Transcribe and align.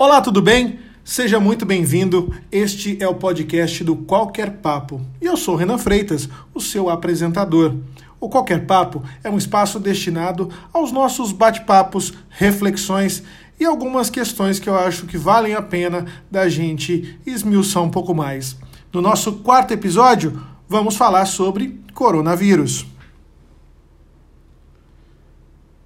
Olá, 0.00 0.20
tudo 0.20 0.40
bem? 0.40 0.78
Seja 1.02 1.40
muito 1.40 1.66
bem-vindo. 1.66 2.32
Este 2.52 2.96
é 3.02 3.08
o 3.08 3.16
podcast 3.16 3.82
do 3.82 3.96
Qualquer 3.96 4.58
Papo. 4.58 5.00
E 5.20 5.26
eu 5.26 5.36
sou 5.36 5.56
Renan 5.56 5.76
Freitas, 5.76 6.28
o 6.54 6.60
seu 6.60 6.88
apresentador. 6.88 7.74
O 8.20 8.28
Qualquer 8.28 8.64
Papo 8.64 9.02
é 9.24 9.28
um 9.28 9.36
espaço 9.36 9.80
destinado 9.80 10.50
aos 10.72 10.92
nossos 10.92 11.32
bate-papos, 11.32 12.14
reflexões 12.28 13.24
e 13.58 13.64
algumas 13.64 14.08
questões 14.08 14.60
que 14.60 14.70
eu 14.70 14.78
acho 14.78 15.04
que 15.04 15.18
valem 15.18 15.54
a 15.56 15.62
pena 15.62 16.06
da 16.30 16.48
gente 16.48 17.18
esmiuçar 17.26 17.82
um 17.82 17.90
pouco 17.90 18.14
mais. 18.14 18.56
No 18.92 19.02
nosso 19.02 19.38
quarto 19.38 19.74
episódio, 19.74 20.40
vamos 20.68 20.94
falar 20.96 21.26
sobre 21.26 21.80
coronavírus. 21.92 22.86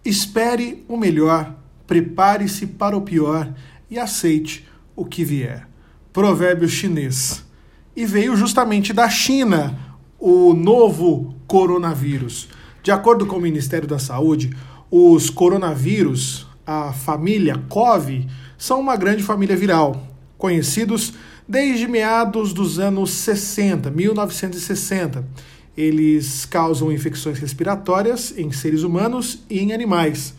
Espere 0.04 0.84
o 0.86 0.98
melhor, 0.98 1.54
prepare-se 1.86 2.66
para 2.66 2.94
o 2.94 3.00
pior 3.00 3.48
e 3.92 3.98
aceite 3.98 4.66
o 4.96 5.04
que 5.04 5.22
vier. 5.22 5.68
Provérbio 6.14 6.66
chinês. 6.66 7.44
E 7.94 8.06
veio 8.06 8.34
justamente 8.34 8.90
da 8.90 9.06
China 9.10 9.78
o 10.18 10.54
novo 10.54 11.34
coronavírus. 11.46 12.48
De 12.82 12.90
acordo 12.90 13.26
com 13.26 13.36
o 13.36 13.40
Ministério 13.40 13.86
da 13.86 13.98
Saúde, 13.98 14.56
os 14.90 15.28
coronavírus, 15.28 16.46
a 16.66 16.90
família 16.94 17.62
COV, 17.68 18.26
são 18.56 18.80
uma 18.80 18.96
grande 18.96 19.22
família 19.22 19.56
viral, 19.56 20.06
conhecidos 20.38 21.12
desde 21.46 21.86
meados 21.86 22.54
dos 22.54 22.78
anos 22.78 23.10
60, 23.10 23.90
1960. 23.90 25.22
Eles 25.76 26.46
causam 26.46 26.90
infecções 26.90 27.38
respiratórias 27.38 28.32
em 28.38 28.50
seres 28.52 28.84
humanos 28.84 29.40
e 29.50 29.58
em 29.58 29.74
animais. 29.74 30.34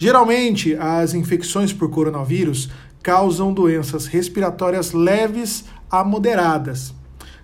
Geralmente, 0.00 0.76
as 0.76 1.12
infecções 1.12 1.72
por 1.72 1.90
coronavírus 1.90 2.70
causam 3.08 3.54
doenças 3.54 4.04
respiratórias 4.04 4.92
leves 4.92 5.64
a 5.90 6.04
moderadas, 6.04 6.92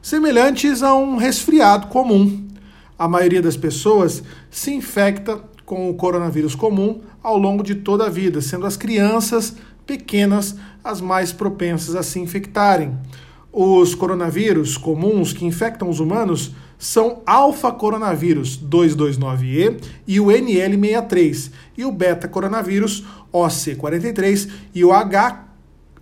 semelhantes 0.02 0.82
a 0.82 0.94
um 0.94 1.16
resfriado 1.16 1.86
comum. 1.86 2.46
A 2.98 3.08
maioria 3.08 3.40
das 3.40 3.56
pessoas 3.56 4.22
se 4.50 4.74
infecta 4.74 5.40
com 5.64 5.88
o 5.88 5.94
coronavírus 5.94 6.54
comum 6.54 7.00
ao 7.22 7.38
longo 7.38 7.62
de 7.62 7.76
toda 7.76 8.04
a 8.04 8.10
vida, 8.10 8.42
sendo 8.42 8.66
as 8.66 8.76
crianças 8.76 9.56
pequenas 9.86 10.54
as 10.84 11.00
mais 11.00 11.32
propensas 11.32 11.96
a 11.96 12.02
se 12.02 12.20
infectarem. 12.20 12.98
Os 13.50 13.94
coronavírus 13.94 14.76
comuns 14.76 15.32
que 15.32 15.46
infectam 15.46 15.88
os 15.88 15.98
humanos 15.98 16.52
são 16.76 17.22
alfa-coronavírus 17.24 18.58
229E 18.62 19.80
e 20.06 20.20
o 20.20 20.26
NL63, 20.26 21.50
e 21.78 21.86
o 21.86 21.90
beta-coronavírus 21.90 23.04
OC43 23.32 24.50
e 24.74 24.84
o 24.84 24.92
H, 24.92 25.43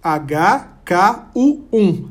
HKU1. 0.03 2.09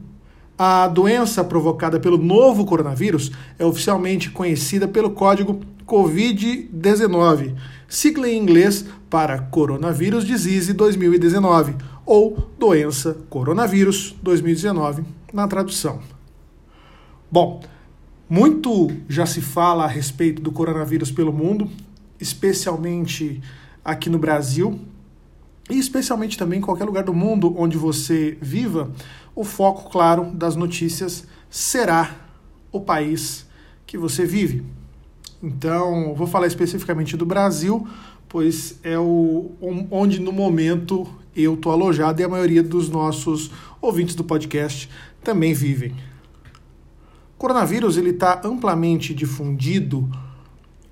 A 0.58 0.88
doença 0.88 1.44
provocada 1.44 2.00
pelo 2.00 2.18
novo 2.18 2.66
coronavírus 2.66 3.32
é 3.58 3.66
oficialmente 3.66 4.30
conhecida 4.30 4.88
pelo 4.88 5.12
código 5.12 5.60
COVID-19, 5.86 7.56
sigla 7.88 8.30
em 8.30 8.42
inglês 8.42 8.86
para 9.10 9.40
Coronavírus 9.40 10.26
Disease 10.26 10.72
2019 10.72 11.76
ou 12.06 12.50
Doença 12.58 13.18
Coronavírus 13.30 14.16
2019 14.22 15.04
na 15.34 15.48
tradução. 15.48 16.00
Bom, 17.30 17.62
muito 18.30 18.90
já 19.10 19.26
se 19.26 19.42
fala 19.42 19.84
a 19.84 19.88
respeito 19.88 20.42
do 20.42 20.52
coronavírus 20.52 21.12
pelo 21.12 21.34
mundo, 21.34 21.70
especialmente 22.20 23.42
aqui 23.84 24.10
no 24.10 24.18
Brasil 24.18 24.80
e 25.72 25.80
especialmente 25.80 26.38
também 26.38 26.60
em 26.60 26.62
qualquer 26.62 26.86
lugar 26.86 27.04
do 27.04 27.14
mundo 27.14 27.56
onde 27.58 27.78
você 27.78 28.38
viva. 28.42 28.92
O 29.34 29.44
foco, 29.44 29.90
claro, 29.90 30.32
das 30.34 30.56
notícias 30.56 31.26
será 31.50 32.16
o 32.72 32.80
país 32.80 33.46
que 33.86 33.98
você 33.98 34.26
vive. 34.26 34.64
Então, 35.42 36.14
vou 36.14 36.28
falar 36.28 36.48
especificamente 36.48 37.18
do 37.18 37.26
Brasil, 37.26 37.88
pois 38.28 38.80
é 38.84 38.98
o 38.98 39.52
onde 39.90 40.20
no 40.20 40.32
momento 40.32 41.08
eu 41.36 41.56
estou 41.56 41.72
alojado 41.72 42.22
e 42.22 42.24
a 42.24 42.30
maioria 42.30 42.62
dos 42.62 42.90
nossos 42.90 43.52
ouvintes 43.82 44.16
do 44.16 44.24
podcast 44.24 44.90
também 45.24 45.54
vivem. 45.54 45.92
O 47.36 47.38
coronavírus 47.38 47.98
ele 47.98 48.12
está 48.12 48.42
amplamente 48.44 49.14
difundido 49.14 50.10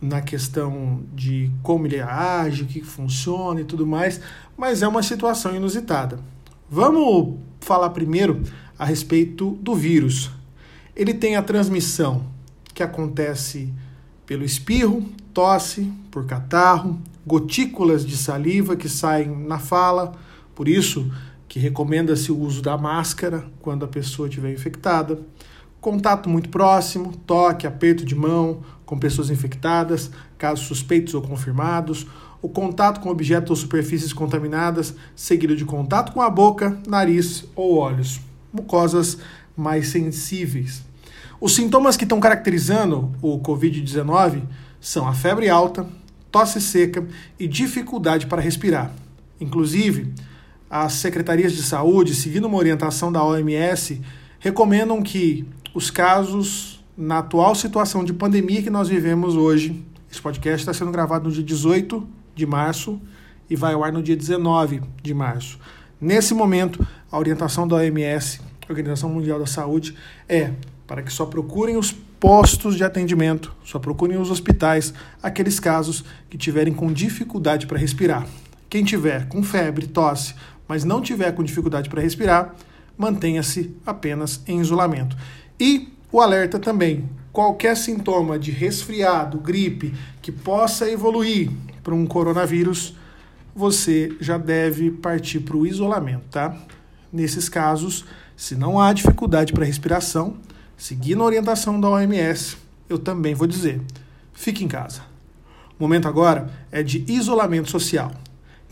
na 0.02 0.22
questão 0.22 1.02
de 1.14 1.52
como 1.62 1.86
ele 1.86 2.00
age, 2.00 2.64
o 2.64 2.66
que 2.66 2.82
funciona 2.82 3.62
e 3.62 3.66
tudo 3.66 3.86
mais, 3.86 4.22
mas 4.58 4.82
é 4.82 4.88
uma 4.88 5.04
situação 5.04 5.56
inusitada. 5.56 6.20
Vamos 6.70 7.38
falar 7.60 7.90
primeiro 7.90 8.42
a 8.78 8.86
respeito 8.86 9.52
do 9.62 9.76
vírus. 9.76 10.32
Ele 10.96 11.14
tem 11.14 11.36
a 11.36 11.42
transmissão 11.42 12.24
que 12.74 12.84
acontece 12.84 13.74
pelo 14.26 14.44
espirro, 14.44 15.06
tosse, 15.34 15.92
por 16.10 16.26
catarro, 16.26 17.00
gotículas 17.26 18.06
de 18.06 18.16
saliva 18.16 18.76
que 18.76 18.88
saem 18.88 19.28
na 19.28 19.60
fala, 19.60 20.14
por 20.56 20.68
isso 20.68 21.12
que 21.48 21.60
recomenda-se 21.60 22.32
o 22.32 22.38
uso 22.38 22.62
da 22.62 22.78
máscara 22.78 23.46
quando 23.60 23.84
a 23.84 23.88
pessoa 23.88 24.28
estiver 24.28 24.54
infectada 24.54 25.20
contato 25.82 26.30
muito 26.30 26.50
próximo, 26.50 27.14
toque, 27.26 27.66
aperto 27.66 28.06
de 28.06 28.16
mão 28.16 28.62
com 28.86 28.98
pessoas 28.98 29.30
infectadas, 29.30 30.12
casos 30.38 30.66
suspeitos 30.66 31.14
ou 31.14 31.22
confirmados, 31.22 32.08
o 32.42 32.50
contato 32.50 33.00
com 33.02 33.10
objetos 33.10 33.52
ou 33.52 33.56
superfícies 33.56 34.14
contaminadas, 34.14 34.96
seguido 35.16 35.56
de 35.56 35.66
contato 35.66 36.12
com 36.12 36.22
a 36.22 36.30
boca, 36.30 36.78
nariz 36.88 37.46
ou 37.56 37.78
olhos, 37.78 38.20
mucosas 38.52 39.18
mais 39.56 39.90
sensíveis. 39.90 40.82
Os 41.40 41.56
sintomas 41.56 41.96
que 41.96 42.04
estão 42.04 42.20
caracterizando 42.20 43.12
o 43.22 43.40
Covid-19 43.40 44.42
são 44.82 45.08
a 45.08 45.14
febre 45.14 45.50
alta, 45.50 45.86
tosse 46.32 46.62
seca 46.62 47.06
e 47.40 47.48
dificuldade 47.48 48.26
para 48.28 48.42
respirar. 48.42 48.92
Inclusive, 49.40 50.14
as 50.70 50.94
secretarias 50.94 51.54
de 51.54 51.64
saúde, 51.64 52.14
seguindo 52.14 52.46
uma 52.46 52.58
orientação 52.58 53.12
da 53.12 53.24
OMS, 53.24 54.02
recomendam 54.40 55.02
que 55.02 55.46
os 55.74 55.92
casos 55.92 56.84
na 56.98 57.20
atual 57.20 57.56
situação 57.56 58.04
de 58.04 58.14
pandemia 58.14 58.62
que 58.62 58.70
nós 58.70 58.90
vivemos 58.90 59.36
hoje. 59.36 59.84
Esse 60.12 60.22
podcast 60.22 60.62
está 60.62 60.74
sendo 60.74 60.92
gravado 60.92 61.30
no 61.30 61.32
dia 61.34 61.44
18 61.44 62.08
de 62.36 62.46
março 62.46 63.00
e 63.50 63.56
vai 63.56 63.74
ao 63.74 63.84
ar 63.84 63.92
no 63.92 64.02
dia 64.02 64.16
19 64.16 64.82
de 65.02 65.14
março. 65.14 65.60
Nesse 66.00 66.34
momento, 66.34 66.86
a 67.12 67.18
orientação 67.18 67.68
da 67.68 67.78
OMS, 67.78 68.42
Organização 68.70 69.10
Mundial 69.10 69.40
da 69.40 69.46
Saúde, 69.46 69.96
é 70.28 70.52
para 70.86 71.02
que 71.02 71.12
só 71.12 71.26
procurem 71.26 71.78
os 71.78 71.92
postos 71.92 72.76
de 72.76 72.84
atendimento, 72.84 73.56
só 73.64 73.80
procurem 73.80 74.18
os 74.18 74.30
hospitais 74.30 74.94
aqueles 75.22 75.60
casos 75.60 76.04
que 76.30 76.38
tiverem 76.38 76.74
com 76.74 76.92
dificuldade 76.92 77.66
para 77.66 77.78
respirar. 77.78 78.28
Quem 78.70 78.84
tiver 78.84 79.28
com 79.28 79.42
febre, 79.42 79.88
tosse, 79.88 80.36
mas 80.68 80.84
não 80.84 81.02
tiver 81.02 81.32
com 81.32 81.44
dificuldade 81.44 81.90
para 81.90 82.02
respirar, 82.02 82.56
mantenha-se 82.98 83.76
apenas 83.86 84.42
em 84.46 84.60
isolamento. 84.60 85.16
E 85.60 85.90
o 86.12 86.22
alerta 86.22 86.58
também: 86.58 87.10
qualquer 87.34 87.76
sintoma 87.76 88.40
de 88.40 88.52
resfriado, 88.52 89.40
gripe 89.40 89.94
que 90.22 90.32
possa 90.32 90.90
evoluir 90.90 91.52
para 91.84 91.94
um 91.94 92.06
coronavírus, 92.06 92.96
você 93.56 94.16
já 94.20 94.38
deve 94.38 94.92
partir 94.92 95.42
para 95.42 95.58
o 95.58 95.68
isolamento, 95.68 96.26
tá? 96.32 96.56
Nesses 97.12 97.50
casos, 97.50 98.06
se 98.38 98.56
não 98.56 98.80
há 98.80 98.94
dificuldade 98.94 99.52
para 99.52 99.66
respiração, 99.66 100.38
seguindo 100.78 101.22
a 101.22 101.26
orientação 101.26 101.80
da 101.80 101.90
OMS, 101.90 102.56
eu 102.88 102.98
também 102.98 103.34
vou 103.34 103.48
dizer: 103.48 103.82
fique 104.34 104.64
em 104.64 104.68
casa. 104.68 105.02
O 105.78 105.84
momento 105.84 106.08
agora 106.08 106.50
é 106.72 106.84
de 106.84 107.04
isolamento 107.08 107.70
social. 107.70 108.12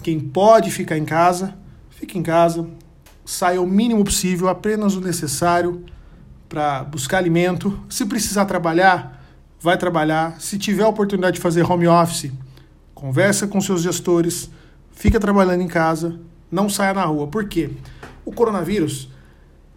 Quem 0.04 0.20
pode 0.20 0.72
ficar 0.72 0.98
em 0.98 1.06
casa, 1.06 1.58
fique 1.90 2.18
em 2.18 2.24
casa, 2.24 2.68
saia 3.26 3.62
o 3.62 3.68
mínimo 3.68 4.04
possível, 4.04 4.48
apenas 4.48 4.96
o 4.96 5.02
necessário 5.02 5.84
para 6.48 6.84
buscar 6.84 7.18
alimento. 7.18 7.80
Se 7.90 8.06
precisar 8.06 8.46
trabalhar, 8.46 9.24
vai 9.60 9.78
trabalhar. 9.78 10.40
Se 10.40 10.58
tiver 10.58 10.84
a 10.84 10.88
oportunidade 10.88 11.36
de 11.36 11.42
fazer 11.42 11.64
home 11.64 11.88
office, 11.88 12.32
conversa 12.94 13.48
com 13.48 13.60
seus 13.62 13.82
gestores, 13.82 14.50
fica 14.92 15.20
trabalhando 15.20 15.62
em 15.62 15.68
casa, 15.68 16.20
não 16.52 16.70
saia 16.70 16.94
na 16.94 17.06
rua. 17.06 17.28
Por 17.28 17.48
quê? 17.48 17.70
O 18.26 18.32
coronavírus, 18.32 19.10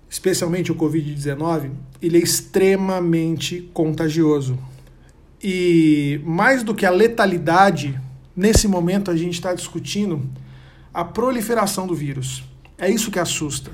especialmente 0.08 0.72
o 0.72 0.74
Covid-19, 0.74 1.70
ele 2.00 2.18
é 2.18 2.20
extremamente 2.20 3.70
contagioso. 3.72 4.58
E 5.42 6.20
mais 6.24 6.62
do 6.62 6.74
que 6.74 6.84
a 6.84 6.90
letalidade, 6.90 7.98
nesse 8.36 8.68
momento 8.68 9.10
a 9.10 9.16
gente 9.16 9.34
está 9.34 9.54
discutindo 9.54 10.28
a 10.92 11.04
proliferação 11.04 11.86
do 11.86 11.94
vírus. 11.94 12.42
É 12.76 12.90
isso 12.90 13.10
que 13.10 13.18
assusta. 13.18 13.70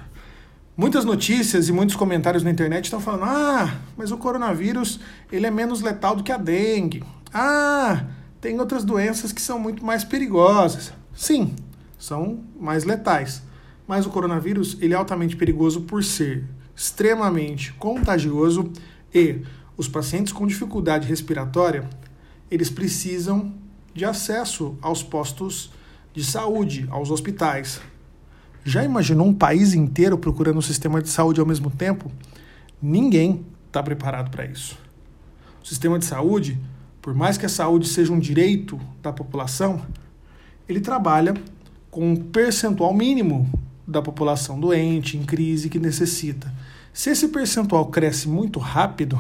Muitas 0.77 1.07
notícias 1.07 1.71
e 1.71 1.73
muitos 1.73 1.97
comentários 1.97 2.43
na 2.43 2.51
internet 2.51 2.85
estão 2.85 3.01
falando: 3.01 3.25
ah, 3.25 3.81
mas 3.97 4.13
o 4.13 4.19
coronavírus 4.19 5.01
ele 5.33 5.47
é 5.47 5.51
menos 5.51 5.81
letal 5.81 6.15
do 6.15 6.23
que 6.23 6.31
a 6.31 6.37
dengue. 6.37 7.03
Ah, 7.33 8.05
tem 8.43 8.61
outras 8.61 8.85
doenças 8.85 9.33
que 9.33 9.41
são 9.41 9.59
muito 9.59 9.83
mais 9.83 10.05
perigosas. 10.05 10.93
Sim, 11.15 11.57
são 11.99 12.45
mais 12.61 12.85
letais. 12.85 13.43
mas 13.89 14.05
o 14.05 14.11
coronavírus 14.11 14.77
ele 14.81 14.93
é 14.93 14.97
altamente 14.97 15.37
perigoso 15.37 15.83
por 15.83 16.05
ser 16.05 16.45
extremamente 16.75 17.73
contagioso 17.75 18.71
e 19.15 19.43
os 19.79 19.89
pacientes 19.89 20.33
com 20.33 20.47
dificuldade 20.47 21.09
respiratória, 21.09 21.89
eles 22.51 22.69
precisam 22.69 23.55
de 23.95 24.05
acesso 24.05 24.77
aos 24.83 25.03
postos 25.03 25.73
de 26.13 26.23
saúde, 26.23 26.87
aos 26.91 27.11
hospitais. 27.11 27.81
Já 28.67 28.83
imaginou 28.83 29.29
um 29.29 29.33
país 29.33 29.75
inteiro 29.75 30.19
procurando 30.19 30.59
um 30.59 30.61
sistema 30.61 31.01
de 31.01 31.09
saúde 31.09 31.39
ao 31.39 31.47
mesmo 31.47 31.71
tempo? 31.71 32.11
Ninguém 32.83 33.47
está 33.69 33.81
preparado 33.81 34.29
para 34.29 34.45
isso. 34.45 34.77
O 35.63 35.67
sistema 35.67 36.01
de 36.01 36.05
saúde, 36.05 36.59
por 37.01 37.15
mais 37.15 37.39
que 37.39 37.47
a 37.47 37.49
saúde 37.49 37.87
seja 37.87 38.13
um 38.13 38.19
direito 38.19 38.77
da 39.01 39.13
população, 39.13 39.83
ele 40.69 40.81
trabalha 40.81 41.33
com 41.93 42.11
um 42.11 42.17
percentual 42.17 42.93
mínimo 42.93 43.49
da 43.87 44.03
população 44.03 44.59
doente, 44.59 45.17
em 45.17 45.23
crise, 45.23 45.69
que 45.69 45.79
necessita. 45.79 46.53
Se 46.93 47.11
esse 47.11 47.29
percentual 47.29 47.87
cresce 47.87 48.29
muito 48.29 48.59
rápido, 48.59 49.17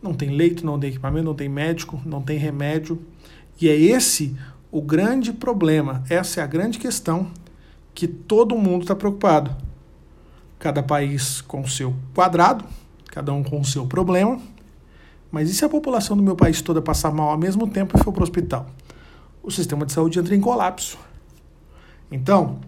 não 0.00 0.14
tem 0.14 0.30
leito, 0.30 0.64
não 0.64 0.80
tem 0.80 0.88
equipamento, 0.88 1.26
não 1.26 1.34
tem 1.34 1.48
médico, 1.48 2.00
não 2.06 2.22
tem 2.22 2.38
remédio. 2.38 3.02
E 3.60 3.68
é 3.68 3.76
esse 3.76 4.34
o 4.70 4.80
grande 4.80 5.30
problema, 5.30 6.02
essa 6.08 6.40
é 6.40 6.42
a 6.42 6.46
grande 6.46 6.78
questão 6.78 7.30
que 7.94 8.06
todo 8.06 8.56
mundo 8.56 8.82
está 8.82 8.94
preocupado. 8.94 9.54
Cada 10.58 10.82
país 10.82 11.40
com 11.40 11.66
seu 11.66 11.94
quadrado, 12.14 12.64
cada 13.08 13.32
um 13.32 13.42
com 13.42 13.60
o 13.60 13.64
seu 13.64 13.86
problema. 13.86 14.40
Mas 15.30 15.50
e 15.50 15.54
se 15.54 15.64
a 15.64 15.68
população 15.68 16.16
do 16.16 16.22
meu 16.22 16.36
país 16.36 16.60
toda 16.60 16.80
passar 16.80 17.12
mal 17.12 17.30
ao 17.30 17.38
mesmo 17.38 17.66
tempo 17.68 17.98
e 17.98 18.02
for 18.02 18.12
para 18.12 18.20
o 18.20 18.22
hospital? 18.22 18.66
O 19.42 19.50
sistema 19.50 19.84
de 19.84 19.92
saúde 19.92 20.18
entra 20.18 20.34
em 20.34 20.40
colapso. 20.40 20.98
Então, 22.10 22.58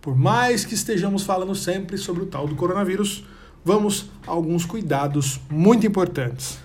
por 0.00 0.16
mais 0.16 0.64
que 0.64 0.74
estejamos 0.74 1.22
falando 1.22 1.54
sempre 1.54 1.96
sobre 1.96 2.22
o 2.22 2.26
tal 2.26 2.46
do 2.46 2.56
coronavírus, 2.56 3.24
vamos 3.64 4.10
a 4.26 4.30
alguns 4.30 4.64
cuidados 4.64 5.40
muito 5.50 5.86
importantes. 5.86 6.58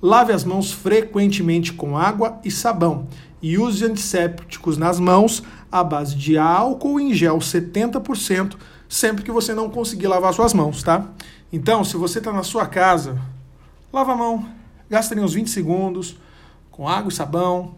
Lave 0.00 0.32
as 0.32 0.44
mãos 0.44 0.72
frequentemente 0.72 1.72
com 1.72 1.96
água 1.96 2.40
e 2.44 2.50
sabão 2.50 3.08
e 3.40 3.58
use 3.58 3.84
antissépticos 3.84 4.76
nas 4.76 4.98
mãos 4.98 5.42
à 5.70 5.84
base 5.84 6.14
de 6.14 6.36
álcool 6.38 6.98
em 6.98 7.12
gel 7.12 7.38
70%, 7.38 8.56
sempre 8.88 9.22
que 9.22 9.30
você 9.30 9.54
não 9.54 9.70
conseguir 9.70 10.06
lavar 10.06 10.32
suas 10.32 10.54
mãos, 10.54 10.82
tá? 10.82 11.06
Então, 11.52 11.84
se 11.84 11.96
você 11.96 12.18
está 12.18 12.32
na 12.32 12.42
sua 12.42 12.66
casa, 12.66 13.20
lava 13.92 14.12
a 14.12 14.16
mão, 14.16 14.46
gasta 14.88 15.14
ali 15.14 15.22
uns 15.22 15.34
20 15.34 15.48
segundos 15.48 16.16
com 16.70 16.88
água 16.88 17.10
e 17.10 17.14
sabão, 17.14 17.74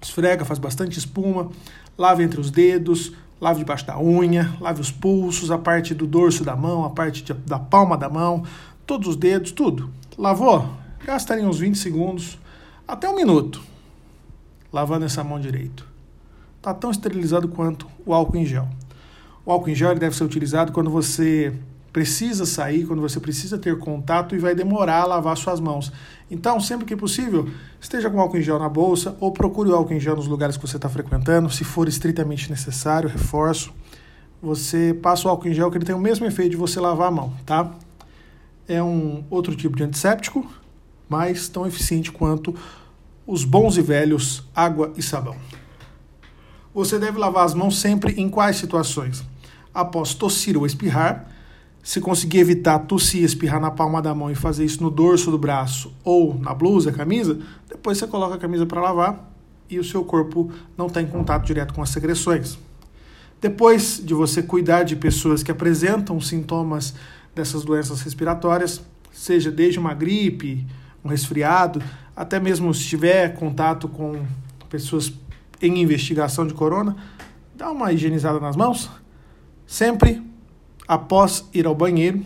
esfrega, 0.00 0.44
faz 0.44 0.58
bastante 0.58 0.98
espuma, 0.98 1.50
lave 1.96 2.22
entre 2.22 2.40
os 2.40 2.50
dedos, 2.50 3.12
lave 3.40 3.60
debaixo 3.60 3.86
da 3.86 3.98
unha, 3.98 4.54
lave 4.60 4.80
os 4.80 4.90
pulsos, 4.90 5.50
a 5.50 5.58
parte 5.58 5.94
do 5.94 6.06
dorso 6.06 6.44
da 6.44 6.56
mão, 6.56 6.84
a 6.84 6.90
parte 6.90 7.22
de, 7.22 7.32
da 7.32 7.58
palma 7.58 7.96
da 7.96 8.08
mão, 8.08 8.44
todos 8.86 9.08
os 9.08 9.16
dedos, 9.16 9.52
tudo. 9.52 9.90
Lavou? 10.18 10.68
Gasta 11.04 11.32
ali 11.32 11.44
uns 11.44 11.58
20 11.58 11.76
segundos, 11.76 12.38
até 12.86 13.08
um 13.08 13.14
minuto, 13.14 13.62
lavando 14.76 15.06
essa 15.06 15.24
mão 15.24 15.40
direito. 15.40 15.86
Está 16.58 16.74
tão 16.74 16.90
esterilizado 16.90 17.48
quanto 17.48 17.86
o 18.04 18.12
álcool 18.12 18.36
em 18.36 18.44
gel. 18.44 18.68
O 19.42 19.50
álcool 19.50 19.70
em 19.70 19.74
gel 19.74 19.94
deve 19.94 20.14
ser 20.14 20.24
utilizado 20.24 20.70
quando 20.70 20.90
você 20.90 21.50
precisa 21.90 22.44
sair, 22.44 22.84
quando 22.84 23.00
você 23.00 23.18
precisa 23.18 23.56
ter 23.56 23.78
contato 23.78 24.36
e 24.36 24.38
vai 24.38 24.54
demorar 24.54 25.00
a 25.00 25.06
lavar 25.06 25.34
suas 25.34 25.60
mãos. 25.60 25.90
Então, 26.30 26.60
sempre 26.60 26.84
que 26.84 26.94
possível, 26.94 27.48
esteja 27.80 28.10
com 28.10 28.20
álcool 28.20 28.36
em 28.36 28.42
gel 28.42 28.58
na 28.58 28.68
bolsa 28.68 29.16
ou 29.18 29.32
procure 29.32 29.70
o 29.70 29.74
álcool 29.74 29.94
em 29.94 30.00
gel 30.00 30.14
nos 30.14 30.26
lugares 30.26 30.58
que 30.58 30.66
você 30.66 30.76
está 30.76 30.90
frequentando. 30.90 31.48
Se 31.48 31.64
for 31.64 31.88
estritamente 31.88 32.50
necessário, 32.50 33.08
reforço. 33.08 33.72
Você 34.42 34.92
passa 35.02 35.26
o 35.26 35.30
álcool 35.30 35.48
em 35.48 35.54
gel 35.54 35.70
que 35.70 35.78
ele 35.78 35.86
tem 35.86 35.94
o 35.94 35.98
mesmo 35.98 36.26
efeito 36.26 36.50
de 36.50 36.56
você 36.58 36.78
lavar 36.78 37.08
a 37.08 37.10
mão, 37.10 37.32
tá? 37.46 37.70
É 38.68 38.82
um 38.82 39.24
outro 39.30 39.56
tipo 39.56 39.74
de 39.74 39.84
antisséptico, 39.84 40.46
mas 41.08 41.48
tão 41.48 41.66
eficiente 41.66 42.12
quanto 42.12 42.54
os 43.26 43.44
bons 43.44 43.76
e 43.76 43.82
velhos 43.82 44.44
água 44.54 44.92
e 44.96 45.02
sabão. 45.02 45.36
Você 46.72 46.98
deve 46.98 47.18
lavar 47.18 47.44
as 47.44 47.54
mãos 47.54 47.78
sempre 47.80 48.12
em 48.20 48.28
quais 48.28 48.56
situações? 48.56 49.24
Após 49.74 50.14
tossir 50.14 50.56
ou 50.56 50.66
espirrar, 50.66 51.26
se 51.82 52.00
conseguir 52.00 52.38
evitar 52.38 52.80
tossir, 52.80 53.22
espirrar 53.22 53.60
na 53.60 53.70
palma 53.70 54.02
da 54.02 54.14
mão 54.14 54.30
e 54.30 54.34
fazer 54.34 54.64
isso 54.64 54.82
no 54.82 54.90
dorso 54.90 55.30
do 55.30 55.38
braço 55.38 55.94
ou 56.04 56.38
na 56.38 56.52
blusa, 56.52 56.92
camisa, 56.92 57.38
depois 57.68 57.98
você 57.98 58.06
coloca 58.06 58.34
a 58.34 58.38
camisa 58.38 58.66
para 58.66 58.80
lavar 58.80 59.32
e 59.68 59.78
o 59.78 59.84
seu 59.84 60.04
corpo 60.04 60.50
não 60.76 60.86
está 60.86 61.00
em 61.00 61.06
contato 61.06 61.46
direto 61.46 61.72
com 61.74 61.82
as 61.82 61.90
secreções. 61.90 62.58
Depois 63.40 64.00
de 64.02 64.14
você 64.14 64.42
cuidar 64.42 64.82
de 64.82 64.96
pessoas 64.96 65.42
que 65.42 65.50
apresentam 65.50 66.20
sintomas 66.20 66.94
dessas 67.34 67.64
doenças 67.64 68.00
respiratórias, 68.00 68.80
seja 69.12 69.50
desde 69.50 69.78
uma 69.78 69.94
gripe, 69.94 70.66
um 71.04 71.08
resfriado, 71.08 71.82
até 72.16 72.40
mesmo 72.40 72.72
se 72.72 72.84
tiver 72.84 73.34
contato 73.34 73.88
com 73.88 74.24
pessoas 74.70 75.12
em 75.60 75.82
investigação 75.82 76.46
de 76.46 76.54
corona, 76.54 76.96
dá 77.54 77.70
uma 77.70 77.92
higienizada 77.92 78.40
nas 78.40 78.56
mãos, 78.56 78.90
sempre 79.66 80.22
após 80.88 81.44
ir 81.52 81.66
ao 81.66 81.74
banheiro 81.74 82.24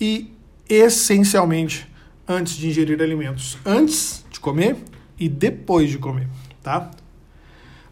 e 0.00 0.32
essencialmente 0.68 1.90
antes 2.26 2.54
de 2.54 2.68
ingerir 2.68 3.00
alimentos, 3.02 3.58
antes 3.64 4.24
de 4.30 4.40
comer 4.40 4.76
e 5.18 5.28
depois 5.28 5.90
de 5.90 5.98
comer, 5.98 6.28
tá? 6.62 6.90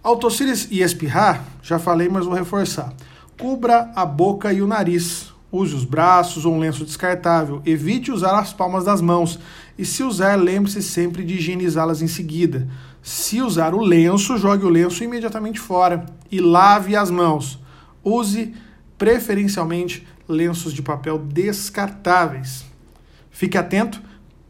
Ao 0.02 0.16
tossir 0.16 0.48
e 0.70 0.82
espirrar, 0.82 1.44
já 1.62 1.78
falei, 1.78 2.08
mas 2.08 2.26
vou 2.26 2.34
reforçar. 2.34 2.92
Cubra 3.38 3.90
a 3.96 4.04
boca 4.04 4.52
e 4.52 4.60
o 4.60 4.66
nariz. 4.66 5.23
Use 5.56 5.72
os 5.72 5.84
braços 5.84 6.44
ou 6.44 6.52
um 6.52 6.58
lenço 6.58 6.84
descartável. 6.84 7.62
Evite 7.64 8.10
usar 8.10 8.36
as 8.36 8.52
palmas 8.52 8.84
das 8.84 9.00
mãos. 9.00 9.38
E 9.78 9.84
se 9.84 10.02
usar, 10.02 10.34
lembre-se 10.34 10.82
sempre 10.82 11.22
de 11.22 11.34
higienizá-las 11.34 12.02
em 12.02 12.08
seguida. 12.08 12.66
Se 13.00 13.40
usar 13.40 13.72
o 13.72 13.80
lenço, 13.80 14.36
jogue 14.36 14.64
o 14.64 14.68
lenço 14.68 15.04
imediatamente 15.04 15.60
fora 15.60 16.06
e 16.28 16.40
lave 16.40 16.96
as 16.96 17.08
mãos. 17.08 17.60
Use 18.02 18.52
preferencialmente 18.98 20.04
lenços 20.28 20.72
de 20.72 20.82
papel 20.82 21.18
descartáveis. 21.18 22.64
Fique 23.30 23.56
atento, 23.56 24.02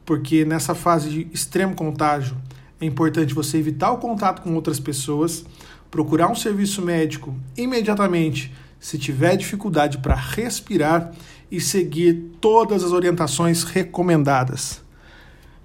porque 0.07 0.43
nessa 0.47 0.75
fase 0.75 1.11
de 1.11 1.29
extremo 1.35 1.75
contágio 1.75 2.35
é 2.81 2.87
importante 2.87 3.35
você 3.35 3.59
evitar 3.59 3.93
o 3.93 3.99
contato 3.99 4.41
com 4.41 4.55
outras 4.55 4.81
pessoas, 4.81 5.45
procurar 5.91 6.29
um 6.31 6.35
serviço 6.35 6.81
médico 6.81 7.35
imediatamente 7.59 8.51
se 8.85 8.99
tiver 8.99 9.35
dificuldade 9.35 9.97
para 9.97 10.15
respirar 10.15 11.11
e 11.51 11.59
seguir 11.59 12.33
todas 12.39 12.85
as 12.85 12.93
orientações 12.93 13.65
recomendadas. 13.65 14.83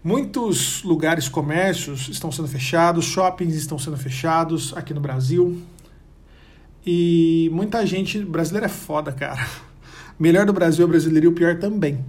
Muitos 0.02 0.82
lugares, 0.84 1.28
comércios 1.28 2.08
estão 2.08 2.32
sendo 2.32 2.48
fechados, 2.48 3.04
shoppings 3.04 3.56
estão 3.56 3.78
sendo 3.78 3.98
fechados 3.98 4.74
aqui 4.74 4.94
no 4.94 5.02
Brasil. 5.02 5.62
E 6.86 7.50
muita 7.52 7.86
gente. 7.86 8.24
Brasileiro 8.24 8.68
é 8.68 8.70
foda, 8.70 9.12
cara. 9.12 9.46
Melhor 10.18 10.46
do 10.46 10.54
Brasil 10.54 10.86
é 10.86 10.88
brasileiro 10.88 11.26
e 11.26 11.28
o 11.28 11.34
pior 11.34 11.60
também. 11.60 12.00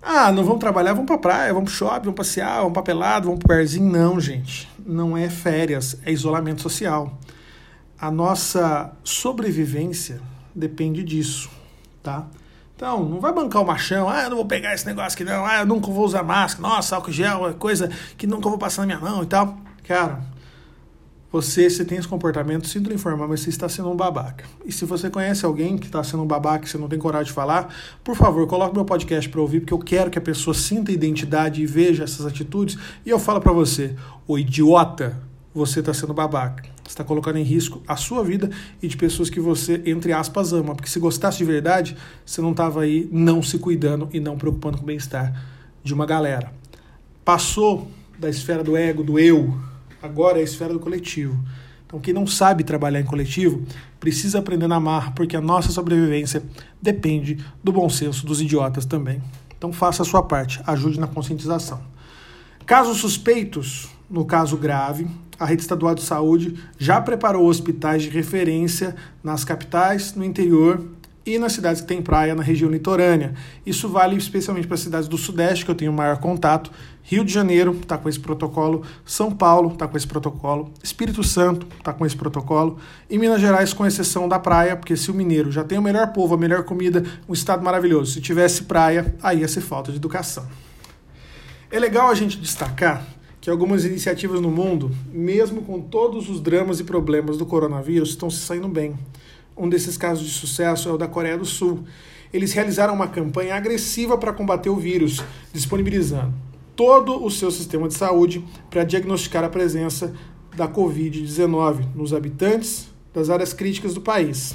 Ah, 0.00 0.30
não 0.30 0.44
vamos 0.44 0.60
trabalhar, 0.60 0.92
vamos 0.92 1.08
pra 1.08 1.18
praia, 1.18 1.52
vamos 1.52 1.70
pro 1.70 1.78
shopping, 1.78 2.04
vamos 2.04 2.18
passear, 2.18 2.58
vamos 2.58 2.72
pra 2.72 2.82
pelado, 2.82 3.26
vamos 3.26 3.40
pro 3.40 3.48
barzinho. 3.48 3.90
Não, 3.90 4.20
gente. 4.20 4.68
Não 4.86 5.16
é 5.16 5.28
férias, 5.28 5.98
é 6.06 6.12
isolamento 6.12 6.62
social. 6.62 7.18
A 8.02 8.10
nossa 8.10 8.90
sobrevivência 9.04 10.20
depende 10.52 11.04
disso, 11.04 11.48
tá? 12.02 12.26
Então, 12.74 13.08
não 13.08 13.20
vai 13.20 13.32
bancar 13.32 13.62
o 13.62 13.64
machão, 13.64 14.08
ah, 14.08 14.24
eu 14.24 14.30
não 14.30 14.38
vou 14.38 14.44
pegar 14.44 14.74
esse 14.74 14.84
negócio 14.84 15.12
aqui 15.12 15.22
não, 15.22 15.46
ah, 15.46 15.60
eu 15.60 15.66
nunca 15.66 15.86
vou 15.86 16.04
usar 16.04 16.24
máscara, 16.24 16.68
nossa, 16.68 16.96
álcool 16.96 17.12
gel 17.12 17.48
é 17.48 17.52
coisa 17.52 17.88
que 18.18 18.26
nunca 18.26 18.48
vou 18.48 18.58
passar 18.58 18.82
na 18.82 18.86
minha 18.86 18.98
mão 18.98 19.22
e 19.22 19.26
tal. 19.26 19.56
Cara, 19.84 20.20
você, 21.30 21.70
se 21.70 21.84
tem 21.84 21.96
esse 21.96 22.08
comportamento, 22.08 22.66
sinto 22.66 22.92
informar, 22.92 23.28
mas 23.28 23.38
você 23.38 23.50
está 23.50 23.68
sendo 23.68 23.88
um 23.88 23.94
babaca. 23.94 24.44
E 24.66 24.72
se 24.72 24.84
você 24.84 25.08
conhece 25.08 25.46
alguém 25.46 25.78
que 25.78 25.86
está 25.86 26.02
sendo 26.02 26.24
um 26.24 26.26
babaca 26.26 26.66
e 26.66 26.68
você 26.68 26.76
não 26.78 26.88
tem 26.88 26.98
coragem 26.98 27.26
de 27.26 27.32
falar, 27.32 27.72
por 28.02 28.16
favor, 28.16 28.48
coloque 28.48 28.74
meu 28.74 28.84
podcast 28.84 29.30
para 29.30 29.40
ouvir, 29.40 29.60
porque 29.60 29.74
eu 29.74 29.78
quero 29.78 30.10
que 30.10 30.18
a 30.18 30.20
pessoa 30.20 30.54
sinta 30.54 30.90
identidade 30.90 31.62
e 31.62 31.66
veja 31.66 32.02
essas 32.02 32.26
atitudes. 32.26 32.76
E 33.06 33.10
eu 33.10 33.20
falo 33.20 33.40
para 33.40 33.52
você, 33.52 33.94
o 34.26 34.36
idiota, 34.36 35.22
você 35.54 35.78
está 35.78 35.94
sendo 35.94 36.12
babaca. 36.12 36.71
Está 36.86 37.04
colocando 37.04 37.38
em 37.38 37.42
risco 37.42 37.82
a 37.86 37.96
sua 37.96 38.24
vida 38.24 38.50
e 38.82 38.88
de 38.88 38.96
pessoas 38.96 39.30
que 39.30 39.40
você, 39.40 39.82
entre 39.86 40.12
aspas, 40.12 40.52
ama. 40.52 40.74
Porque 40.74 40.90
se 40.90 40.98
gostasse 40.98 41.38
de 41.38 41.44
verdade, 41.44 41.96
você 42.24 42.40
não 42.40 42.50
estava 42.50 42.82
aí 42.82 43.08
não 43.10 43.42
se 43.42 43.58
cuidando 43.58 44.08
e 44.12 44.20
não 44.20 44.36
preocupando 44.36 44.78
com 44.78 44.82
o 44.82 44.86
bem-estar 44.86 45.32
de 45.82 45.94
uma 45.94 46.04
galera. 46.06 46.52
Passou 47.24 47.88
da 48.18 48.28
esfera 48.28 48.62
do 48.62 48.76
ego, 48.76 49.02
do 49.02 49.18
eu, 49.18 49.56
agora 50.02 50.38
é 50.38 50.40
a 50.40 50.44
esfera 50.44 50.72
do 50.72 50.80
coletivo. 50.80 51.38
Então, 51.86 52.00
quem 52.00 52.14
não 52.14 52.26
sabe 52.26 52.64
trabalhar 52.64 53.00
em 53.00 53.04
coletivo 53.04 53.62
precisa 54.00 54.38
aprender 54.38 54.66
na 54.66 54.80
marra, 54.80 55.10
porque 55.12 55.36
a 55.36 55.40
nossa 55.40 55.70
sobrevivência 55.70 56.42
depende 56.80 57.38
do 57.62 57.70
bom 57.70 57.88
senso 57.90 58.26
dos 58.26 58.40
idiotas 58.40 58.86
também. 58.86 59.22
Então, 59.56 59.72
faça 59.72 60.02
a 60.02 60.06
sua 60.06 60.22
parte, 60.22 60.60
ajude 60.66 60.98
na 60.98 61.06
conscientização. 61.06 61.80
Casos 62.64 62.98
suspeitos, 62.98 63.88
no 64.12 64.26
caso 64.26 64.58
grave, 64.58 65.08
a 65.38 65.46
rede 65.46 65.62
estadual 65.62 65.94
de 65.94 66.02
saúde 66.02 66.62
já 66.78 67.00
preparou 67.00 67.46
hospitais 67.46 68.02
de 68.02 68.10
referência 68.10 68.94
nas 69.24 69.42
capitais, 69.42 70.14
no 70.14 70.22
interior 70.22 70.84
e 71.24 71.38
nas 71.38 71.52
cidades 71.52 71.80
que 71.80 71.86
têm 71.86 72.02
praia 72.02 72.34
na 72.34 72.42
região 72.42 72.70
litorânea. 72.70 73.32
Isso 73.64 73.88
vale 73.88 74.16
especialmente 74.16 74.66
para 74.66 74.74
as 74.74 74.80
cidades 74.80 75.08
do 75.08 75.16
Sudeste, 75.16 75.64
que 75.64 75.70
eu 75.70 75.74
tenho 75.74 75.92
maior 75.92 76.18
contato. 76.18 76.70
Rio 77.02 77.24
de 77.24 77.32
Janeiro 77.32 77.72
está 77.80 77.96
com 77.96 78.06
esse 78.06 78.20
protocolo, 78.20 78.82
São 79.04 79.30
Paulo 79.32 79.72
está 79.72 79.88
com 79.88 79.96
esse 79.96 80.06
protocolo, 80.06 80.70
Espírito 80.82 81.24
Santo 81.24 81.66
está 81.78 81.92
com 81.92 82.04
esse 82.04 82.16
protocolo, 82.16 82.78
e 83.08 83.16
Minas 83.16 83.40
Gerais, 83.40 83.72
com 83.72 83.86
exceção 83.86 84.28
da 84.28 84.38
praia, 84.38 84.76
porque 84.76 84.96
se 84.96 85.10
o 85.10 85.14
mineiro 85.14 85.50
já 85.50 85.64
tem 85.64 85.78
o 85.78 85.82
melhor 85.82 86.12
povo, 86.12 86.34
a 86.34 86.38
melhor 86.38 86.64
comida, 86.64 87.02
um 87.26 87.32
estado 87.32 87.64
maravilhoso, 87.64 88.12
se 88.12 88.20
tivesse 88.20 88.64
praia, 88.64 89.14
aí 89.22 89.40
ia 89.40 89.48
ser 89.48 89.62
falta 89.62 89.90
de 89.90 89.96
educação. 89.96 90.46
É 91.70 91.78
legal 91.78 92.10
a 92.10 92.14
gente 92.14 92.38
destacar 92.38 93.02
que 93.42 93.50
algumas 93.50 93.84
iniciativas 93.84 94.40
no 94.40 94.52
mundo, 94.52 94.88
mesmo 95.12 95.62
com 95.62 95.80
todos 95.80 96.30
os 96.30 96.40
dramas 96.40 96.78
e 96.78 96.84
problemas 96.84 97.36
do 97.36 97.44
coronavírus, 97.44 98.10
estão 98.10 98.30
se 98.30 98.38
saindo 98.38 98.68
bem. 98.68 98.94
Um 99.56 99.68
desses 99.68 99.96
casos 99.96 100.24
de 100.24 100.32
sucesso 100.32 100.88
é 100.88 100.92
o 100.92 100.96
da 100.96 101.08
Coreia 101.08 101.36
do 101.36 101.44
Sul. 101.44 101.82
Eles 102.32 102.52
realizaram 102.52 102.94
uma 102.94 103.08
campanha 103.08 103.56
agressiva 103.56 104.16
para 104.16 104.32
combater 104.32 104.70
o 104.70 104.76
vírus, 104.76 105.20
disponibilizando 105.52 106.32
todo 106.76 107.22
o 107.22 107.28
seu 107.32 107.50
sistema 107.50 107.88
de 107.88 107.94
saúde 107.94 108.44
para 108.70 108.84
diagnosticar 108.84 109.42
a 109.42 109.48
presença 109.48 110.14
da 110.56 110.68
Covid-19 110.68 111.84
nos 111.96 112.14
habitantes 112.14 112.86
das 113.12 113.28
áreas 113.28 113.52
críticas 113.52 113.92
do 113.92 114.00
país. 114.00 114.54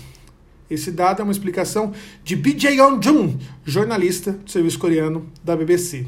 Esse 0.70 0.92
dado 0.92 1.20
é 1.20 1.24
uma 1.24 1.34
explicação 1.34 1.92
de 2.24 2.38
Bi 2.38 2.58
Jae-jun, 2.58 3.38
jornalista 3.66 4.32
do 4.32 4.50
serviço 4.50 4.80
coreano 4.80 5.26
da 5.44 5.58
BBC. 5.58 6.06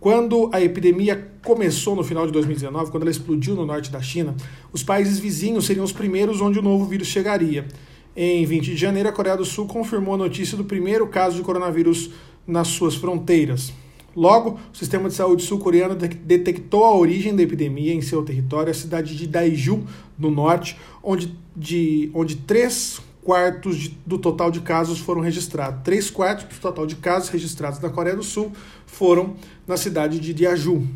Quando 0.00 0.48
a 0.52 0.60
epidemia 0.60 1.28
começou 1.44 1.96
no 1.96 2.04
final 2.04 2.24
de 2.24 2.32
2019, 2.32 2.90
quando 2.90 3.02
ela 3.02 3.10
explodiu 3.10 3.56
no 3.56 3.66
norte 3.66 3.90
da 3.90 4.00
China, 4.00 4.34
os 4.72 4.82
países 4.82 5.18
vizinhos 5.18 5.66
seriam 5.66 5.84
os 5.84 5.92
primeiros 5.92 6.40
onde 6.40 6.58
o 6.58 6.62
novo 6.62 6.84
vírus 6.84 7.08
chegaria. 7.08 7.66
Em 8.14 8.44
20 8.44 8.64
de 8.64 8.76
janeiro, 8.76 9.08
a 9.08 9.12
Coreia 9.12 9.36
do 9.36 9.44
Sul 9.44 9.66
confirmou 9.66 10.14
a 10.14 10.18
notícia 10.18 10.56
do 10.56 10.64
primeiro 10.64 11.08
caso 11.08 11.36
de 11.36 11.42
coronavírus 11.42 12.10
nas 12.46 12.68
suas 12.68 12.94
fronteiras. 12.94 13.72
Logo, 14.14 14.58
o 14.72 14.76
sistema 14.76 15.08
de 15.08 15.14
saúde 15.14 15.42
sul-coreano 15.42 15.94
detectou 15.94 16.84
a 16.84 16.96
origem 16.96 17.34
da 17.36 17.42
epidemia 17.42 17.92
em 17.92 18.00
seu 18.00 18.22
território, 18.24 18.70
a 18.70 18.74
cidade 18.74 19.16
de 19.16 19.26
Daeju, 19.26 19.84
no 20.18 20.30
norte, 20.30 20.76
onde, 21.02 21.32
de, 21.54 22.10
onde 22.14 22.36
três 22.36 23.00
quartos 23.28 23.76
de, 23.76 23.98
do 24.06 24.16
total 24.16 24.50
de 24.50 24.62
casos 24.62 25.00
foram 25.00 25.20
registrados. 25.20 25.82
Três 25.84 26.08
quartos 26.08 26.46
do 26.46 26.58
total 26.62 26.86
de 26.86 26.96
casos 26.96 27.28
registrados 27.28 27.78
na 27.78 27.90
Coreia 27.90 28.16
do 28.16 28.22
Sul 28.22 28.50
foram 28.86 29.36
na 29.66 29.76
cidade 29.76 30.18
de 30.18 30.32
Daeju. 30.32 30.88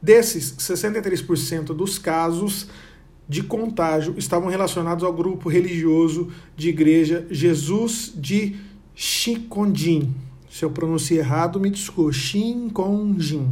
Desses, 0.00 0.54
63% 0.54 1.74
dos 1.74 1.98
casos 1.98 2.68
de 3.28 3.42
contágio 3.42 4.14
estavam 4.16 4.48
relacionados 4.48 5.04
ao 5.04 5.12
grupo 5.12 5.50
religioso 5.50 6.32
de 6.56 6.70
igreja 6.70 7.26
Jesus 7.30 8.14
de 8.16 8.56
Shikonjin. 8.94 10.14
Se 10.50 10.64
eu 10.64 10.70
pronunciei 10.70 11.18
errado, 11.18 11.60
me 11.60 11.68
desculpe. 11.68 12.14
Shinkonjin. 12.14 13.46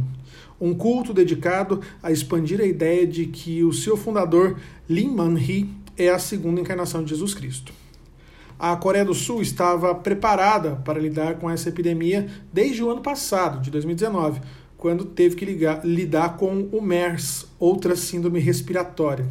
Um 0.59 0.73
culto 0.73 1.13
dedicado 1.13 1.81
a 2.01 2.11
expandir 2.11 2.59
a 2.59 2.65
ideia 2.65 3.05
de 3.05 3.27
que 3.27 3.63
o 3.63 3.71
seu 3.71 3.95
fundador, 3.95 4.57
Lin 4.89 5.09
Man-hee, 5.09 5.69
é 5.95 6.09
a 6.09 6.17
segunda 6.17 6.59
encarnação 6.59 7.03
de 7.03 7.11
Jesus 7.11 7.35
Cristo. 7.35 7.82
A 8.57 8.75
Coreia 8.75 9.05
do 9.05 9.13
Sul 9.13 9.41
estava 9.41 9.93
preparada 9.95 10.77
para 10.83 10.99
lidar 10.99 11.35
com 11.35 11.49
essa 11.49 11.69
epidemia 11.69 12.27
desde 12.51 12.83
o 12.83 12.89
ano 12.89 13.01
passado, 13.01 13.61
de 13.61 13.71
2019, 13.71 14.41
quando 14.77 15.05
teve 15.05 15.35
que 15.35 15.45
ligar, 15.45 15.85
lidar 15.85 16.37
com 16.37 16.69
o 16.71 16.81
MERS, 16.81 17.47
outra 17.59 17.95
síndrome 17.95 18.39
respiratória 18.39 19.27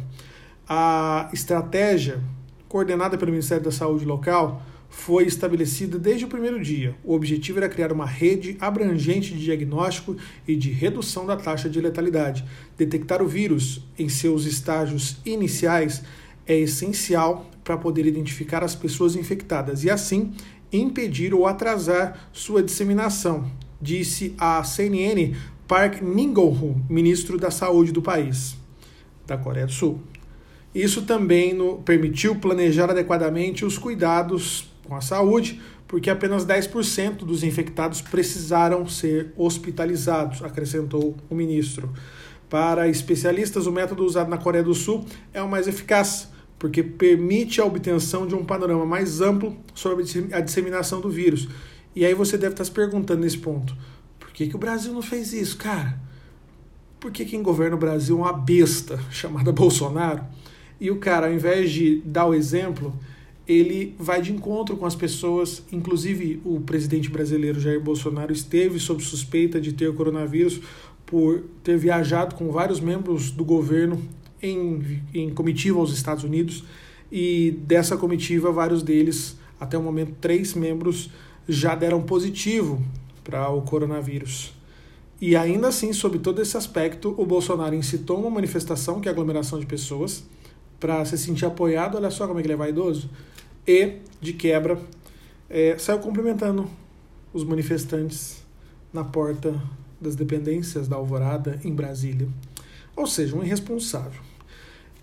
a 0.67 1.29
estratégia 1.33 2.21
coordenada 2.67 3.17
pelo 3.17 3.31
Ministério 3.31 3.63
da 3.63 3.71
Saúde 3.71 4.05
local 4.05 4.63
foi 4.89 5.25
estabelecida 5.25 5.97
desde 5.97 6.25
o 6.25 6.27
primeiro 6.27 6.61
dia. 6.61 6.95
O 7.03 7.13
objetivo 7.13 7.57
era 7.57 7.69
criar 7.69 7.91
uma 7.91 8.05
rede 8.05 8.57
abrangente 8.59 9.33
de 9.33 9.43
diagnóstico 9.43 10.15
e 10.47 10.55
de 10.55 10.71
redução 10.71 11.25
da 11.25 11.35
taxa 11.35 11.69
de 11.69 11.81
letalidade. 11.81 12.45
Detectar 12.77 13.21
o 13.21 13.27
vírus 13.27 13.83
em 13.97 14.07
seus 14.07 14.45
estágios 14.45 15.17
iniciais 15.25 16.03
é 16.45 16.55
essencial 16.55 17.49
para 17.63 17.77
poder 17.77 18.05
identificar 18.05 18.63
as 18.63 18.75
pessoas 18.75 19.15
infectadas 19.15 19.83
e, 19.83 19.89
assim, 19.89 20.33
impedir 20.71 21.33
ou 21.33 21.45
atrasar 21.47 22.29
sua 22.33 22.61
disseminação, 22.63 23.49
disse 23.81 24.33
a 24.37 24.63
CNN 24.63 25.33
Park 25.67 26.01
Min-go-ho, 26.01 26.81
ministro 26.89 27.37
da 27.37 27.49
Saúde 27.49 27.91
do 27.91 28.01
país, 28.01 28.55
da 29.25 29.37
Coreia 29.37 29.65
do 29.65 29.71
Sul. 29.71 30.01
Isso 30.73 31.03
também 31.03 31.53
no, 31.53 31.77
permitiu 31.77 32.35
planejar 32.35 32.89
adequadamente 32.89 33.63
os 33.63 33.77
cuidados 33.77 34.67
com 34.83 34.95
a 34.95 35.01
saúde, 35.01 35.61
porque 35.87 36.09
apenas 36.09 36.45
10% 36.45 37.17
dos 37.17 37.43
infectados 37.43 38.01
precisaram 38.01 38.87
ser 38.87 39.31
hospitalizados, 39.37 40.43
acrescentou 40.43 41.15
o 41.29 41.35
ministro. 41.35 41.93
Para 42.49 42.87
especialistas, 42.87 43.67
o 43.67 43.71
método 43.71 44.03
usado 44.03 44.29
na 44.29 44.37
Coreia 44.37 44.63
do 44.63 44.73
Sul 44.73 45.05
é 45.33 45.41
o 45.41 45.49
mais 45.49 45.67
eficaz, 45.67 46.29
porque 46.63 46.81
permite 46.81 47.59
a 47.59 47.65
obtenção 47.65 48.25
de 48.25 48.33
um 48.33 48.45
panorama 48.45 48.85
mais 48.85 49.19
amplo 49.19 49.53
sobre 49.75 50.05
a 50.31 50.39
disseminação 50.39 51.01
do 51.01 51.09
vírus. 51.09 51.49
E 51.93 52.05
aí 52.05 52.13
você 52.13 52.37
deve 52.37 52.53
estar 52.53 52.63
se 52.63 52.71
perguntando 52.71 53.19
nesse 53.19 53.37
ponto: 53.37 53.75
por 54.17 54.31
que, 54.31 54.47
que 54.47 54.55
o 54.55 54.57
Brasil 54.57 54.93
não 54.93 55.01
fez 55.01 55.33
isso, 55.33 55.57
cara? 55.57 55.99
Por 57.01 57.11
que 57.11 57.25
quem 57.25 57.43
governa 57.43 57.75
o 57.75 57.77
Brasil 57.79 58.17
é 58.17 58.21
uma 58.21 58.31
besta 58.31 58.97
chamada 59.11 59.51
Bolsonaro? 59.51 60.23
E 60.79 60.89
o 60.89 60.99
cara, 60.99 61.27
ao 61.27 61.33
invés 61.33 61.69
de 61.69 62.01
dar 62.05 62.27
o 62.27 62.33
exemplo, 62.33 62.97
ele 63.45 63.93
vai 63.99 64.21
de 64.21 64.31
encontro 64.31 64.77
com 64.77 64.85
as 64.85 64.95
pessoas. 64.95 65.63
Inclusive, 65.69 66.41
o 66.45 66.61
presidente 66.61 67.09
brasileiro 67.09 67.59
Jair 67.59 67.81
Bolsonaro 67.81 68.31
esteve 68.31 68.79
sob 68.79 69.03
suspeita 69.03 69.59
de 69.59 69.73
ter 69.73 69.93
coronavírus 69.93 70.61
por 71.05 71.43
ter 71.61 71.77
viajado 71.77 72.35
com 72.35 72.49
vários 72.53 72.79
membros 72.79 73.31
do 73.31 73.43
governo 73.43 74.01
em, 74.43 75.01
em 75.13 75.29
comitiva 75.33 75.79
aos 75.79 75.91
Estados 75.91 76.23
Unidos. 76.23 76.63
E 77.11 77.51
dessa 77.65 77.95
comitiva, 77.95 78.51
vários 78.51 78.83
deles, 78.83 79.37
até 79.59 79.77
o 79.77 79.81
momento, 79.81 80.15
três 80.19 80.53
membros 80.53 81.09
já 81.47 81.73
deram 81.73 82.01
positivo 82.01 82.81
para 83.23 83.49
o 83.49 83.61
coronavírus. 83.61 84.53
E 85.21 85.35
ainda 85.35 85.69
assim, 85.69 85.93
sob 85.93 86.19
todo 86.19 86.41
esse 86.41 86.57
aspecto, 86.57 87.15
o 87.17 87.25
Bolsonaro 87.25 87.73
incitou 87.73 88.19
uma 88.19 88.29
manifestação, 88.29 88.99
que 88.99 89.07
é 89.07 89.11
aglomeração 89.11 89.59
de 89.59 89.65
pessoas, 89.65 90.25
para 90.79 91.05
se 91.05 91.17
sentir 91.17 91.45
apoiado, 91.45 91.95
olha 91.95 92.11
só 92.11 92.27
como 92.27 92.39
é 92.39 92.41
que 92.41 92.47
ele 92.47 92.53
é 92.53 92.57
vaidoso, 92.57 93.09
e, 93.65 93.99
de 94.19 94.33
quebra, 94.33 94.77
é, 95.49 95.77
saiu 95.77 95.99
cumprimentando 95.99 96.67
os 97.33 97.45
manifestantes 97.45 98.43
na 98.91 99.03
porta 99.03 99.61
das 100.01 100.15
dependências 100.15 100.89
da 100.89 100.97
Alvorada, 100.97 101.57
em 101.63 101.73
Brasília. 101.73 102.27
Ou 102.95 103.07
seja, 103.07 103.35
um 103.35 103.43
irresponsável. 103.43 104.21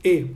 E, 0.05 0.29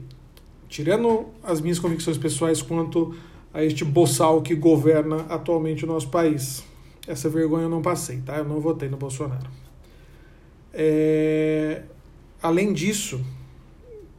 tirando 0.67 1.27
as 1.43 1.61
minhas 1.61 1.79
convicções 1.79 2.17
pessoais 2.17 2.61
quanto 2.61 3.15
a 3.53 3.63
este 3.63 3.85
boçal 3.85 4.41
que 4.41 4.53
governa 4.53 5.25
atualmente 5.29 5.85
o 5.85 5.87
nosso 5.87 6.09
país, 6.09 6.63
essa 7.07 7.29
vergonha 7.29 7.63
eu 7.63 7.69
não 7.69 7.81
passei, 7.81 8.17
tá? 8.21 8.37
Eu 8.37 8.45
não 8.45 8.59
votei 8.59 8.89
no 8.89 8.97
Bolsonaro. 8.97 9.49
É... 10.73 11.83
Além 12.41 12.73
disso, 12.73 13.21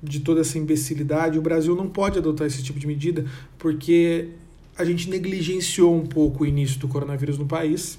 de 0.03 0.21
toda 0.21 0.41
essa 0.41 0.59
imbecilidade, 0.59 1.39
o 1.39 1.43
Brasil 1.43 1.75
não 1.75 1.89
pode 1.89 2.19
adotar 2.19 2.47
esse 2.47 2.63
tipo 2.63 2.79
de 2.79 2.87
medida 2.87 3.25
porque 3.59 4.31
a 4.77 4.85
gente 4.85 5.09
negligenciou 5.09 5.95
um 5.95 6.07
pouco 6.07 6.45
o 6.45 6.47
início 6.47 6.79
do 6.79 6.89
coronavírus 6.89 7.39
no 7.39 7.47
país 7.47 7.99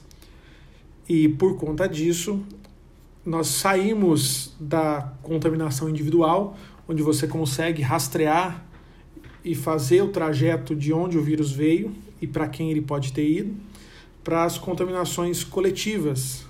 e 1.08 1.30
por 1.30 1.58
conta 1.58 1.88
disso 1.88 2.44
nós 3.26 3.48
saímos 3.48 4.56
da 4.60 5.14
contaminação 5.22 5.90
individual, 5.90 6.58
onde 6.88 7.04
você 7.04 7.28
consegue 7.28 7.82
rastrear 7.82 8.66
e 9.44 9.56
fazer 9.56 10.02
o 10.02 10.10
trajeto 10.10 10.76
de 10.76 10.94
onde 10.94 11.18
o 11.18 11.24
vírus 11.24 11.52
veio 11.52 11.94
e 12.22 12.28
para 12.28 12.48
quem 12.48 12.72
ele 12.72 12.82
pode 12.82 13.14
ter 13.14 13.30
ido, 13.30 13.56
para 14.24 14.44
as 14.44 14.58
contaminações 14.58 15.44
coletivas 15.44 16.46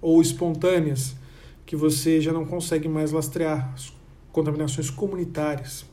ou 0.00 0.20
espontâneas, 0.20 1.16
que 1.64 1.74
você 1.74 2.20
já 2.20 2.32
não 2.32 2.44
consegue 2.44 2.88
mais 2.88 3.12
lastrear 3.12 3.74
contaminações 4.30 4.90
comunitárias. 4.90 5.86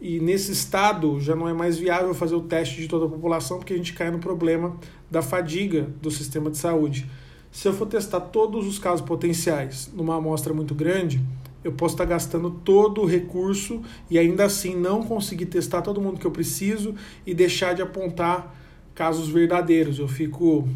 E 0.00 0.20
nesse 0.20 0.52
estado 0.52 1.18
já 1.20 1.34
não 1.34 1.48
é 1.48 1.52
mais 1.52 1.78
viável 1.78 2.14
fazer 2.14 2.34
o 2.34 2.42
teste 2.42 2.80
de 2.80 2.86
toda 2.86 3.06
a 3.06 3.08
população, 3.08 3.58
porque 3.58 3.72
a 3.72 3.76
gente 3.76 3.94
cai 3.94 4.10
no 4.10 4.18
problema 4.18 4.76
da 5.10 5.22
fadiga 5.22 5.88
do 6.00 6.10
sistema 6.10 6.50
de 6.50 6.58
saúde. 6.58 7.08
Se 7.50 7.66
eu 7.66 7.72
for 7.72 7.86
testar 7.86 8.20
todos 8.20 8.66
os 8.66 8.78
casos 8.78 9.04
potenciais 9.04 9.90
numa 9.94 10.16
amostra 10.16 10.52
muito 10.52 10.74
grande, 10.74 11.20
eu 11.64 11.72
posso 11.72 11.94
estar 11.94 12.04
gastando 12.04 12.50
todo 12.50 13.00
o 13.00 13.06
recurso 13.06 13.82
e 14.10 14.18
ainda 14.18 14.44
assim 14.44 14.76
não 14.76 15.02
conseguir 15.02 15.46
testar 15.46 15.80
todo 15.80 16.00
mundo 16.00 16.20
que 16.20 16.26
eu 16.26 16.30
preciso 16.30 16.94
e 17.26 17.34
deixar 17.34 17.74
de 17.74 17.80
apontar 17.80 18.54
casos 18.94 19.28
verdadeiros. 19.28 19.98
Eu 19.98 20.06
fico 20.06 20.68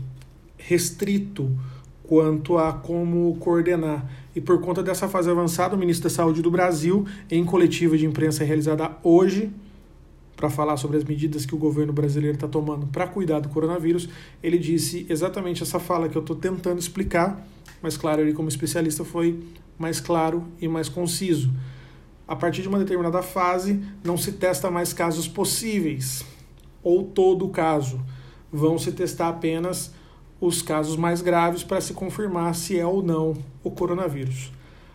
restrito 0.56 1.50
quanto 2.02 2.56
a 2.56 2.72
como 2.72 3.36
coordenar. 3.36 4.10
E 4.34 4.40
por 4.40 4.60
conta 4.60 4.82
dessa 4.82 5.06
fase 5.08 5.30
avançada, 5.30 5.76
o 5.76 5.78
ministro 5.78 6.08
da 6.08 6.14
Saúde 6.14 6.40
do 6.40 6.50
Brasil, 6.50 7.06
em 7.30 7.44
coletiva 7.44 7.98
de 7.98 8.06
imprensa 8.06 8.42
realizada 8.44 8.90
hoje, 9.02 9.50
para 10.34 10.48
falar 10.48 10.76
sobre 10.76 10.96
as 10.96 11.04
medidas 11.04 11.44
que 11.44 11.54
o 11.54 11.58
governo 11.58 11.92
brasileiro 11.92 12.36
está 12.36 12.46
tomando 12.48 12.86
para 12.86 13.06
cuidar 13.06 13.40
do 13.40 13.48
coronavírus, 13.48 14.08
ele 14.42 14.56
disse 14.56 15.04
exatamente 15.10 15.62
essa 15.62 15.80
fala 15.80 16.08
que 16.08 16.16
eu 16.16 16.22
estou 16.22 16.36
tentando 16.36 16.78
explicar, 16.78 17.44
mas 17.82 17.96
claro, 17.96 18.22
ele 18.22 18.32
como 18.32 18.48
especialista 18.48 19.04
foi 19.04 19.38
mais 19.78 20.00
claro 20.00 20.44
e 20.60 20.66
mais 20.66 20.88
conciso. 20.88 21.50
A 22.26 22.36
partir 22.36 22.62
de 22.62 22.68
uma 22.68 22.78
determinada 22.78 23.22
fase, 23.22 23.80
não 24.04 24.16
se 24.16 24.32
testa 24.32 24.70
mais 24.70 24.92
casos 24.92 25.26
possíveis, 25.26 26.24
ou 26.82 27.04
todo 27.04 27.46
o 27.46 27.50
caso. 27.50 28.00
Vão 28.52 28.78
se 28.78 28.92
testar 28.92 29.28
apenas 29.28 29.92
os 30.40 30.60
casos 30.60 30.96
mais 30.96 31.22
graves 31.22 31.62
para 31.62 31.80
se 31.80 31.94
confirmar 31.94 32.54
se 32.54 32.78
é 32.78 32.86
ou 32.86 33.02
não 33.02 33.36
o 33.62 33.70
coronavírus. 33.70 34.52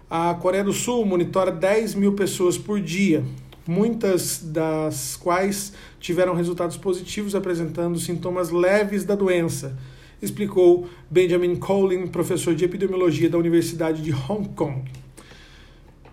A 0.09 0.33
Coreia 0.35 0.63
do 0.63 0.73
Sul 0.73 1.05
monitora 1.05 1.51
10 1.51 1.95
mil 1.95 2.13
pessoas 2.13 2.57
por 2.57 2.79
dia 2.79 3.23
muitas 3.67 4.41
das 4.43 5.15
quais 5.15 5.73
tiveram 5.99 6.33
resultados 6.33 6.77
positivos 6.77 7.35
apresentando 7.35 7.99
sintomas 7.99 8.49
leves 8.49 9.05
da 9.05 9.15
doença, 9.15 9.77
explicou 10.23 10.87
Benjamin 11.09 11.55
Colin, 11.57 12.07
professor 12.07 12.55
de 12.55 12.63
epidemiologia 12.63 13.29
da 13.29 13.37
Universidade 13.37 14.01
de 14.01 14.11
Hong 14.11 14.49
Kong. 14.55 14.83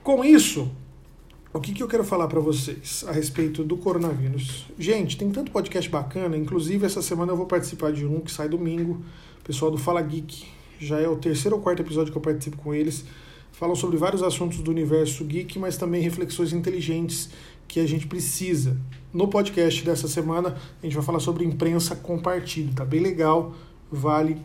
Com 0.02 0.24
isso, 0.24 0.70
o 1.52 1.60
que, 1.60 1.72
que 1.72 1.82
eu 1.82 1.88
quero 1.88 2.02
falar 2.02 2.26
para 2.26 2.40
vocês 2.40 3.04
a 3.06 3.12
respeito 3.12 3.62
do 3.62 3.76
coronavírus? 3.76 4.66
Gente, 4.78 5.16
tem 5.16 5.30
tanto 5.30 5.52
podcast 5.52 5.88
bacana, 5.88 6.36
inclusive 6.36 6.84
essa 6.84 7.00
semana 7.00 7.32
eu 7.32 7.36
vou 7.36 7.46
participar 7.46 7.92
de 7.92 8.04
um 8.04 8.20
que 8.20 8.32
sai 8.32 8.48
domingo, 8.48 9.02
pessoal 9.44 9.70
do 9.70 9.78
Fala 9.78 10.02
Geek. 10.02 10.44
Já 10.80 10.98
é 10.98 11.08
o 11.08 11.16
terceiro 11.16 11.56
ou 11.56 11.62
quarto 11.62 11.80
episódio 11.80 12.10
que 12.10 12.18
eu 12.18 12.22
participo 12.22 12.56
com 12.56 12.74
eles 12.74 13.04
falam 13.60 13.76
sobre 13.76 13.98
vários 13.98 14.22
assuntos 14.22 14.58
do 14.60 14.70
universo 14.70 15.22
geek, 15.22 15.58
mas 15.58 15.76
também 15.76 16.00
reflexões 16.00 16.52
inteligentes 16.54 17.28
que 17.68 17.78
a 17.78 17.86
gente 17.86 18.06
precisa. 18.06 18.74
No 19.12 19.28
podcast 19.28 19.84
dessa 19.84 20.08
semana, 20.08 20.56
a 20.82 20.86
gente 20.86 20.94
vai 20.94 21.04
falar 21.04 21.20
sobre 21.20 21.44
imprensa 21.44 21.94
compartilho, 21.94 22.72
tá 22.72 22.86
bem 22.86 23.00
legal, 23.00 23.54
vale 23.90 24.40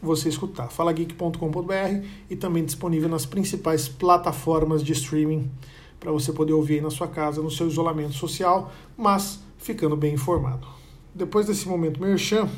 você 0.00 0.28
escutar. 0.28 0.68
falageek.com.br 0.68 2.06
e 2.30 2.36
também 2.36 2.64
disponível 2.64 3.08
nas 3.08 3.26
principais 3.26 3.88
plataformas 3.88 4.82
de 4.82 4.92
streaming 4.92 5.50
para 5.98 6.12
você 6.12 6.32
poder 6.32 6.52
ouvir 6.52 6.74
aí 6.74 6.80
na 6.80 6.90
sua 6.90 7.08
casa, 7.08 7.42
no 7.42 7.50
seu 7.50 7.66
isolamento 7.66 8.12
social, 8.12 8.72
mas 8.96 9.40
ficando 9.58 9.96
bem 9.96 10.14
informado. 10.14 10.66
Depois 11.14 11.46
desse 11.46 11.66
momento 11.66 12.00
merchan, 12.00 12.48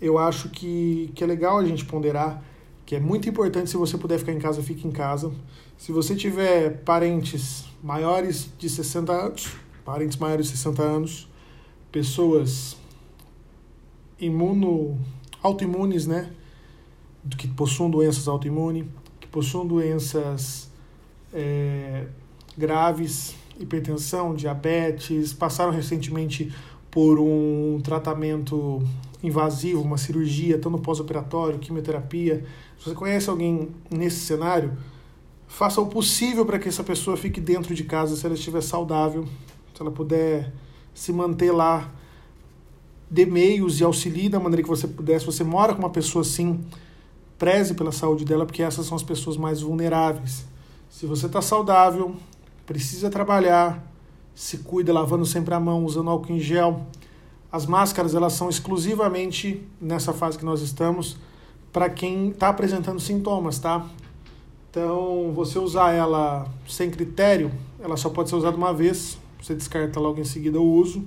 eu 0.00 0.18
acho 0.18 0.48
que, 0.48 1.12
que 1.14 1.22
é 1.22 1.26
legal 1.26 1.58
a 1.58 1.64
gente 1.64 1.84
ponderar 1.84 2.42
que 2.84 2.96
é 2.96 3.00
muito 3.00 3.28
importante 3.28 3.70
se 3.70 3.76
você 3.76 3.96
puder 3.96 4.18
ficar 4.18 4.32
em 4.32 4.38
casa, 4.38 4.60
fique 4.62 4.86
em 4.86 4.90
casa. 4.90 5.32
Se 5.78 5.92
você 5.92 6.16
tiver 6.16 6.82
parentes 6.82 7.64
maiores 7.82 8.50
de 8.58 8.68
60 8.68 9.12
anos, 9.12 9.48
parentes 9.84 10.16
maiores 10.16 10.46
de 10.46 10.56
60 10.56 10.82
anos, 10.82 11.28
pessoas 11.92 12.76
imuno 14.18 14.98
autoimunes, 15.42 16.06
né, 16.06 16.30
que 17.36 17.48
possuem 17.48 17.90
doenças 17.90 18.28
autoimunes, 18.28 18.86
que 19.20 19.26
possuem 19.26 19.66
doenças 19.66 20.70
é, 21.32 22.06
graves, 22.56 23.34
hipertensão, 23.58 24.34
diabetes, 24.34 25.32
passaram 25.32 25.72
recentemente 25.72 26.52
por 26.90 27.18
um 27.18 27.80
tratamento 27.82 28.82
invasivo, 29.22 29.80
uma 29.80 29.96
cirurgia, 29.96 30.58
tanto 30.58 30.78
pós-operatório, 30.78 31.58
quimioterapia. 31.58 32.44
Se 32.78 32.88
você 32.88 32.94
conhece 32.94 33.30
alguém 33.30 33.70
nesse 33.90 34.20
cenário, 34.20 34.76
faça 35.46 35.80
o 35.80 35.86
possível 35.86 36.44
para 36.44 36.58
que 36.58 36.68
essa 36.68 36.82
pessoa 36.82 37.16
fique 37.16 37.40
dentro 37.40 37.74
de 37.74 37.84
casa 37.84 38.16
se 38.16 38.26
ela 38.26 38.34
estiver 38.34 38.62
saudável, 38.62 39.24
se 39.74 39.80
ela 39.80 39.90
puder 39.90 40.52
se 40.92 41.12
manter 41.12 41.52
lá, 41.52 41.90
dê 43.12 43.26
meios 43.26 43.78
e 43.78 43.84
auxilie 43.84 44.30
da 44.30 44.40
maneira 44.40 44.62
que 44.62 44.68
você 44.68 44.88
puder. 44.88 45.20
Se 45.20 45.26
você 45.26 45.44
mora 45.44 45.74
com 45.74 45.80
uma 45.80 45.90
pessoa 45.90 46.22
assim, 46.22 46.58
preze 47.38 47.74
pela 47.74 47.92
saúde 47.92 48.24
dela, 48.24 48.46
porque 48.46 48.62
essas 48.62 48.86
são 48.86 48.96
as 48.96 49.02
pessoas 49.02 49.36
mais 49.36 49.60
vulneráveis. 49.60 50.46
Se 50.88 51.04
você 51.04 51.26
está 51.26 51.42
saudável, 51.42 52.16
precisa 52.64 53.10
trabalhar, 53.10 53.86
se 54.34 54.58
cuida 54.58 54.94
lavando 54.94 55.26
sempre 55.26 55.52
a 55.52 55.60
mão, 55.60 55.84
usando 55.84 56.08
álcool 56.08 56.32
em 56.32 56.40
gel, 56.40 56.86
as 57.50 57.66
máscaras 57.66 58.14
elas 58.14 58.32
são 58.32 58.48
exclusivamente 58.48 59.62
nessa 59.78 60.14
fase 60.14 60.38
que 60.38 60.44
nós 60.44 60.62
estamos 60.62 61.18
para 61.70 61.90
quem 61.90 62.30
está 62.30 62.48
apresentando 62.48 62.98
sintomas, 62.98 63.58
tá? 63.58 63.86
Então, 64.70 65.32
você 65.34 65.58
usar 65.58 65.92
ela 65.92 66.46
sem 66.66 66.90
critério, 66.90 67.52
ela 67.78 67.98
só 67.98 68.08
pode 68.08 68.30
ser 68.30 68.36
usada 68.36 68.56
uma 68.56 68.72
vez, 68.72 69.18
você 69.38 69.54
descarta 69.54 70.00
logo 70.00 70.18
em 70.18 70.24
seguida 70.24 70.58
o 70.58 70.64
uso 70.66 71.04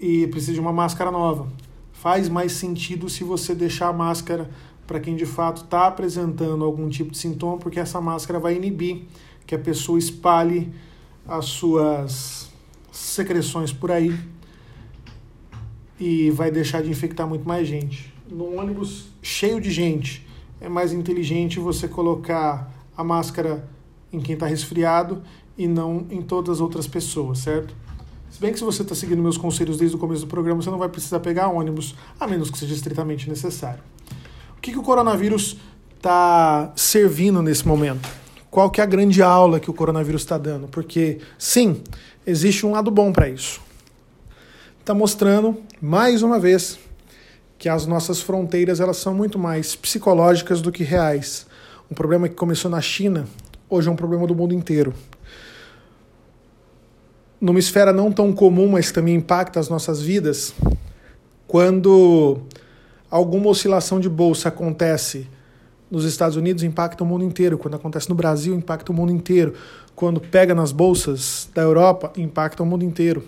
e 0.00 0.26
precisa 0.28 0.52
de 0.52 0.60
uma 0.60 0.72
máscara 0.72 1.10
nova. 1.10 1.48
Faz 1.92 2.28
mais 2.28 2.52
sentido 2.52 3.08
se 3.08 3.24
você 3.24 3.54
deixar 3.54 3.88
a 3.88 3.92
máscara 3.92 4.50
para 4.86 5.00
quem 5.00 5.16
de 5.16 5.26
fato 5.26 5.64
está 5.64 5.86
apresentando 5.86 6.64
algum 6.64 6.88
tipo 6.88 7.10
de 7.10 7.18
sintoma, 7.18 7.58
porque 7.58 7.80
essa 7.80 8.00
máscara 8.00 8.38
vai 8.38 8.54
inibir 8.54 9.02
que 9.46 9.54
a 9.54 9.58
pessoa 9.58 9.98
espalhe 9.98 10.72
as 11.26 11.46
suas 11.46 12.50
secreções 12.92 13.72
por 13.72 13.90
aí 13.90 14.16
e 15.98 16.30
vai 16.30 16.50
deixar 16.50 16.82
de 16.82 16.90
infectar 16.90 17.26
muito 17.26 17.46
mais 17.46 17.66
gente. 17.66 18.12
Num 18.30 18.58
ônibus 18.58 19.08
cheio 19.22 19.60
de 19.60 19.70
gente, 19.70 20.26
é 20.60 20.68
mais 20.68 20.92
inteligente 20.92 21.58
você 21.58 21.88
colocar 21.88 22.72
a 22.96 23.02
máscara 23.02 23.68
em 24.12 24.20
quem 24.20 24.34
está 24.34 24.46
resfriado 24.46 25.22
e 25.56 25.66
não 25.66 26.06
em 26.10 26.22
todas 26.22 26.56
as 26.56 26.60
outras 26.60 26.86
pessoas, 26.86 27.38
certo? 27.38 27.74
Se 28.36 28.42
bem 28.42 28.52
que 28.52 28.58
se 28.58 28.64
você 28.66 28.82
está 28.82 28.94
seguindo 28.94 29.22
meus 29.22 29.38
conselhos 29.38 29.78
desde 29.78 29.96
o 29.96 29.98
começo 29.98 30.26
do 30.26 30.26
programa, 30.26 30.60
você 30.60 30.68
não 30.68 30.76
vai 30.76 30.90
precisar 30.90 31.20
pegar 31.20 31.48
ônibus, 31.48 31.94
a 32.20 32.26
menos 32.26 32.50
que 32.50 32.58
seja 32.58 32.74
estritamente 32.74 33.30
necessário. 33.30 33.80
O 34.58 34.60
que, 34.60 34.72
que 34.72 34.78
o 34.78 34.82
coronavírus 34.82 35.56
está 35.96 36.70
servindo 36.76 37.40
nesse 37.40 37.66
momento? 37.66 38.06
Qual 38.50 38.68
que 38.68 38.82
é 38.82 38.84
a 38.84 38.86
grande 38.86 39.22
aula 39.22 39.58
que 39.58 39.70
o 39.70 39.72
coronavírus 39.72 40.20
está 40.20 40.36
dando? 40.36 40.68
Porque, 40.68 41.18
sim, 41.38 41.82
existe 42.26 42.66
um 42.66 42.72
lado 42.72 42.90
bom 42.90 43.10
para 43.10 43.26
isso 43.26 43.64
está 44.80 44.92
mostrando 44.92 45.56
mais 45.80 46.22
uma 46.22 46.38
vez 46.38 46.78
que 47.58 47.70
as 47.70 47.86
nossas 47.86 48.20
fronteiras 48.20 48.80
elas 48.80 48.98
são 48.98 49.14
muito 49.14 49.38
mais 49.38 49.74
psicológicas 49.74 50.60
do 50.60 50.70
que 50.70 50.84
reais. 50.84 51.46
Um 51.90 51.94
problema 51.94 52.28
que 52.28 52.34
começou 52.34 52.70
na 52.70 52.82
China, 52.82 53.26
hoje 53.68 53.88
é 53.88 53.90
um 53.90 53.96
problema 53.96 54.26
do 54.26 54.34
mundo 54.34 54.52
inteiro. 54.52 54.92
Numa 57.40 57.58
esfera 57.58 57.92
não 57.92 58.10
tão 58.10 58.32
comum, 58.32 58.68
mas 58.68 58.90
também 58.90 59.14
impacta 59.14 59.60
as 59.60 59.68
nossas 59.68 60.00
vidas, 60.00 60.54
quando 61.46 62.38
alguma 63.10 63.48
oscilação 63.48 64.00
de 64.00 64.08
bolsa 64.08 64.48
acontece 64.48 65.28
nos 65.90 66.04
Estados 66.04 66.36
Unidos, 66.36 66.62
impacta 66.62 67.04
o 67.04 67.06
mundo 67.06 67.24
inteiro. 67.24 67.58
Quando 67.58 67.74
acontece 67.74 68.08
no 68.08 68.14
Brasil, 68.14 68.54
impacta 68.54 68.90
o 68.90 68.94
mundo 68.94 69.12
inteiro. 69.12 69.54
Quando 69.94 70.20
pega 70.20 70.54
nas 70.54 70.72
bolsas 70.72 71.48
da 71.54 71.62
Europa, 71.62 72.12
impacta 72.16 72.62
o 72.62 72.66
mundo 72.66 72.84
inteiro. 72.84 73.22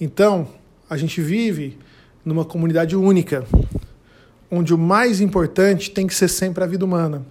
Então, 0.00 0.48
a 0.88 0.96
gente 0.96 1.20
vive 1.20 1.78
numa 2.24 2.44
comunidade 2.44 2.96
única, 2.96 3.44
onde 4.50 4.72
o 4.72 4.78
mais 4.78 5.20
importante 5.20 5.90
tem 5.90 6.06
que 6.06 6.14
ser 6.14 6.28
sempre 6.28 6.64
a 6.64 6.66
vida 6.66 6.84
humana. 6.84 7.26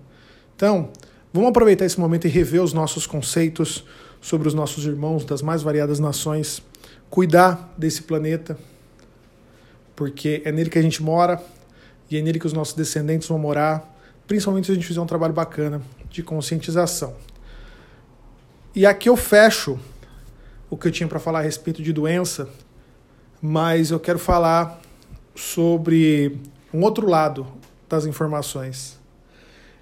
Então, 0.56 0.90
vamos 1.34 1.50
aproveitar 1.50 1.86
esse 1.86 2.00
momento 2.00 2.26
e 2.26 2.30
rever 2.30 2.62
os 2.62 2.74
nossos 2.74 3.08
conceitos 3.08 3.84
sobre 4.22 4.48
os 4.48 4.54
nossos 4.54 4.86
irmãos 4.86 5.26
das 5.26 5.42
mais 5.42 5.62
variadas 5.62 6.00
nações, 6.00 6.62
cuidar 7.10 7.74
desse 7.78 8.04
planeta, 8.04 8.58
porque 9.96 10.42
é 10.46 10.52
nele 10.52 10.70
que 10.70 10.80
a 10.80 10.82
gente 10.82 11.02
mora 11.02 11.42
e 12.10 12.18
é 12.18 12.22
nele 12.22 12.40
que 12.40 12.48
os 12.48 12.54
nossos 12.54 12.74
descendentes 12.74 13.28
vão 13.28 13.38
morar, 13.38 13.98
principalmente 14.28 14.66
se 14.66 14.72
a 14.72 14.76
gente 14.76 14.88
fizer 14.88 15.02
um 15.02 15.06
trabalho 15.06 15.34
bacana 15.34 15.82
de 16.10 16.24
conscientização. 16.24 17.16
E 18.76 18.86
aqui 18.86 19.10
eu 19.10 19.18
fecho 19.18 19.80
o 20.70 20.78
que 20.78 20.88
eu 20.88 20.92
tinha 20.92 21.08
para 21.08 21.20
falar 21.20 21.40
a 21.40 21.42
respeito 21.42 21.82
de 21.82 21.92
doença, 21.92 22.48
mas 23.42 23.92
eu 23.92 24.00
quero 24.00 24.20
falar 24.20 24.80
sobre 25.36 26.38
um 26.74 26.82
outro 26.84 27.08
lado 27.08 27.48
das 27.88 28.06
informações. 28.06 29.00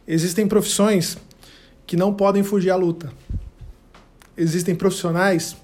Existem 0.08 0.48
profissões 0.48 1.18
que 1.86 1.98
não 1.98 2.14
podem 2.14 2.44
fugir 2.44 2.70
à 2.70 2.76
luta. 2.76 3.12
Existem 4.38 4.76
profissionais 4.76 5.58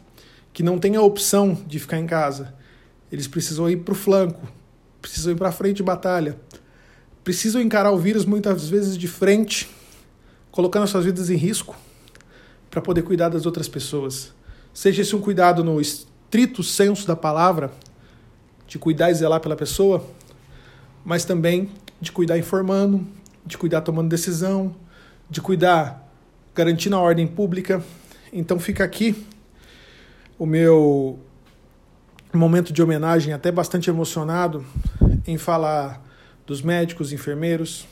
que 0.51 0.63
não 0.63 0.79
têm 0.79 0.95
a 0.95 1.01
opção 1.01 1.53
de 1.67 1.79
ficar 1.79 1.99
em 1.99 2.07
casa. 2.07 2.53
Eles 3.11 3.27
precisam 3.27 3.69
ir 3.69 3.77
para 3.77 3.91
o 3.91 3.95
flanco, 3.95 4.47
precisam 5.01 5.33
ir 5.33 5.35
para 5.35 5.49
a 5.49 5.51
frente 5.51 5.77
de 5.77 5.83
batalha, 5.83 6.37
precisam 7.23 7.61
encarar 7.61 7.91
o 7.91 7.97
vírus 7.97 8.25
muitas 8.25 8.67
vezes 8.67 8.97
de 8.97 9.07
frente, 9.07 9.69
colocando 10.51 10.87
suas 10.87 11.05
vidas 11.05 11.29
em 11.29 11.35
risco 11.35 11.75
para 12.69 12.81
poder 12.81 13.03
cuidar 13.03 13.29
das 13.29 13.45
outras 13.45 13.67
pessoas. 13.67 14.33
Seja 14.73 15.03
esse 15.03 15.15
um 15.15 15.21
cuidado 15.21 15.63
no 15.63 15.79
estrito 15.79 16.63
senso 16.63 17.05
da 17.05 17.15
palavra, 17.15 17.71
de 18.67 18.79
cuidar 18.79 19.11
e 19.11 19.13
zelar 19.13 19.39
pela 19.39 19.55
pessoa, 19.55 20.03
mas 21.05 21.23
também 21.23 21.69
de 22.01 22.11
cuidar 22.11 22.39
informando, 22.39 23.05
de 23.45 23.57
cuidar 23.57 23.81
tomando 23.81 24.09
decisão, 24.09 24.75
de 25.29 25.41
cuidar 25.41 26.11
garantindo 26.55 26.95
a 26.95 26.99
ordem 26.99 27.27
pública. 27.27 27.83
Então 28.35 28.57
fica 28.57 28.83
aqui 28.83 29.15
o 30.39 30.45
meu 30.47 31.19
momento 32.33 32.73
de 32.73 32.81
homenagem, 32.81 33.31
até 33.31 33.51
bastante 33.51 33.91
emocionado, 33.91 34.65
em 35.27 35.37
falar 35.37 36.03
dos 36.43 36.59
médicos, 36.63 37.13
enfermeiros, 37.13 37.85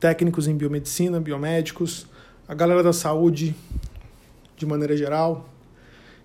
técnicos 0.00 0.48
em 0.48 0.56
biomedicina, 0.56 1.20
biomédicos, 1.20 2.08
a 2.48 2.54
galera 2.54 2.82
da 2.82 2.92
saúde 2.92 3.54
de 4.56 4.66
maneira 4.66 4.96
geral, 4.96 5.48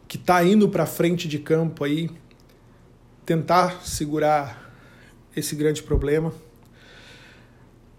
que 0.07 0.17
está 0.17 0.43
indo 0.43 0.67
para 0.67 0.87
frente 0.87 1.27
de 1.27 1.37
campo 1.37 1.83
aí, 1.83 2.09
tentar 3.23 3.85
segurar 3.85 4.73
esse 5.35 5.55
grande 5.55 5.83
problema. 5.83 6.33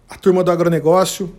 A 0.08 0.16
turma 0.16 0.42
do 0.42 0.50
agronegócio, 0.50 1.32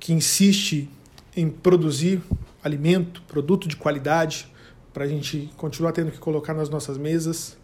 que 0.00 0.12
insiste 0.12 0.90
em 1.36 1.48
produzir 1.48 2.20
alimento, 2.64 3.22
produto 3.28 3.68
de 3.68 3.76
qualidade, 3.76 4.50
para 4.92 5.04
a 5.04 5.06
gente 5.06 5.52
continuar 5.56 5.92
tendo 5.92 6.10
que 6.10 6.18
colocar 6.18 6.54
nas 6.54 6.70
nossas 6.70 6.96
mesas. 6.96 7.58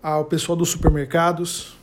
Ao 0.00 0.24
pessoal 0.24 0.56
dos 0.56 0.68
supermercados, 0.68 1.76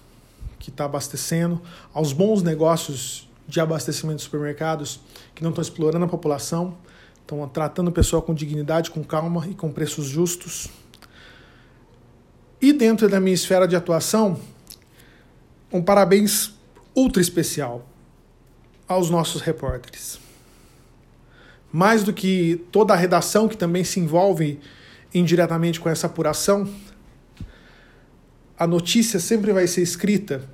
que 0.57 0.69
está 0.69 0.85
abastecendo, 0.85 1.61
aos 1.93 2.13
bons 2.13 2.41
negócios 2.41 3.29
de 3.47 3.59
abastecimento 3.59 4.17
de 4.17 4.23
supermercados 4.23 5.01
que 5.35 5.43
não 5.43 5.49
estão 5.49 5.61
explorando 5.61 6.05
a 6.05 6.07
população, 6.07 6.77
estão 7.19 7.45
tratando 7.49 7.89
o 7.89 7.91
pessoal 7.91 8.21
com 8.21 8.33
dignidade, 8.33 8.91
com 8.91 9.03
calma 9.03 9.45
e 9.47 9.53
com 9.53 9.71
preços 9.71 10.05
justos. 10.05 10.69
E 12.61 12.71
dentro 12.71 13.09
da 13.09 13.19
minha 13.19 13.33
esfera 13.33 13.67
de 13.67 13.75
atuação, 13.75 14.39
um 15.71 15.81
parabéns 15.81 16.53
ultra 16.95 17.21
especial 17.21 17.85
aos 18.87 19.09
nossos 19.09 19.41
repórteres. 19.41 20.19
Mais 21.71 22.03
do 22.03 22.11
que 22.11 22.65
toda 22.71 22.93
a 22.93 22.97
redação 22.97 23.47
que 23.47 23.55
também 23.55 23.83
se 23.83 23.99
envolve 23.99 24.59
indiretamente 25.13 25.79
com 25.79 25.89
essa 25.89 26.07
apuração, 26.07 26.69
a 28.57 28.67
notícia 28.67 29.19
sempre 29.19 29.51
vai 29.51 29.65
ser 29.67 29.81
escrita, 29.81 30.47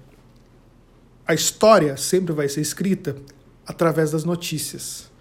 a 1.27 1.33
história 1.33 1.97
sempre 1.97 2.33
vai 2.33 2.47
ser 2.47 2.61
escrita 2.61 3.17
através 3.65 4.11
das 4.11 4.23
notícias. 4.23 5.11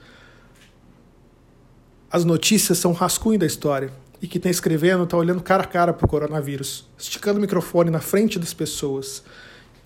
As 2.10 2.24
notícias 2.24 2.78
são 2.78 2.92
rascunho 2.92 3.38
da 3.38 3.46
história. 3.46 3.92
E 4.22 4.26
quem 4.26 4.38
está 4.38 4.48
escrevendo 4.48 5.04
está 5.04 5.16
olhando 5.16 5.42
cara 5.42 5.64
a 5.64 5.66
cara 5.66 5.92
para 5.92 6.06
o 6.06 6.08
coronavírus, 6.08 6.88
esticando 6.96 7.38
o 7.38 7.42
microfone 7.42 7.90
na 7.90 8.00
frente 8.00 8.38
das 8.38 8.54
pessoas, 8.54 9.22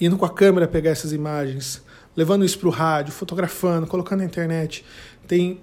indo 0.01 0.17
com 0.17 0.25
a 0.25 0.31
câmera 0.31 0.69
pegar 0.69 0.91
essas 0.91 1.13
imagens, 1.13 1.83
levando 2.17 2.45
isso 2.45 2.59
para 2.59 2.69
o 2.69 2.71
rádio, 2.71 3.13
fotografando, 3.13 3.87
colocando 3.87 4.21
na 4.21 4.27
internet. 4.27 4.85
Tem 5.27 5.61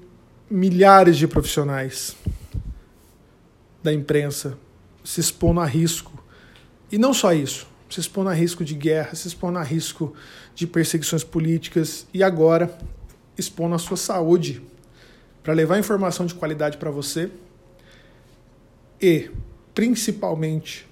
milhares 0.49 1.17
de 1.17 1.27
profissionais 1.27 2.15
da 3.83 3.93
imprensa 3.93 4.57
se 5.03 5.19
expondo 5.19 5.60
a 5.60 5.65
risco. 5.65 6.23
E 6.91 6.97
não 6.97 7.13
só 7.13 7.33
isso, 7.33 7.67
se 7.89 7.99
expondo 7.99 8.29
a 8.29 8.33
risco 8.33 8.63
de 8.63 8.73
guerra, 8.73 9.15
se 9.15 9.27
expondo 9.27 9.57
a 9.57 9.63
risco 9.63 10.13
de 10.55 10.67
perseguições 10.67 11.23
políticas 11.23 12.05
e 12.13 12.23
agora 12.23 12.77
expondo 13.38 13.75
a 13.75 13.79
sua 13.79 13.97
saúde 13.97 14.62
para 15.43 15.53
levar 15.53 15.79
informação 15.79 16.25
de 16.25 16.33
qualidade 16.33 16.77
para 16.77 16.91
você 16.91 17.29
e, 19.01 19.29
principalmente, 19.73 20.88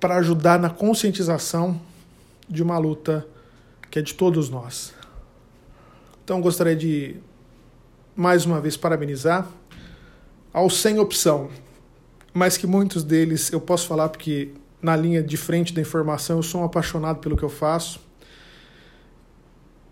para 0.00 0.16
ajudar 0.16 0.58
na 0.58 0.70
conscientização 0.70 1.80
de 2.48 2.62
uma 2.62 2.78
luta 2.78 3.26
que 3.90 3.98
é 3.98 4.02
de 4.02 4.14
todos 4.14 4.48
nós. 4.48 4.94
Então, 6.24 6.40
gostaria 6.40 6.76
de 6.76 7.16
mais 8.18 8.44
uma 8.44 8.60
vez 8.60 8.76
parabenizar 8.76 9.48
aos 10.52 10.80
sem 10.80 10.98
opção, 10.98 11.48
mas 12.34 12.56
que 12.56 12.66
muitos 12.66 13.04
deles 13.04 13.52
eu 13.52 13.60
posso 13.60 13.86
falar 13.86 14.08
porque 14.08 14.48
na 14.82 14.96
linha 14.96 15.22
de 15.22 15.36
frente 15.36 15.72
da 15.72 15.80
informação 15.80 16.38
eu 16.38 16.42
sou 16.42 16.62
um 16.62 16.64
apaixonado 16.64 17.20
pelo 17.20 17.36
que 17.36 17.44
eu 17.44 17.48
faço. 17.48 18.00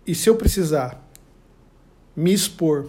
E 0.05 0.13
se 0.13 0.29
eu 0.29 0.35
precisar 0.35 1.01
me 2.13 2.33
expor, 2.33 2.87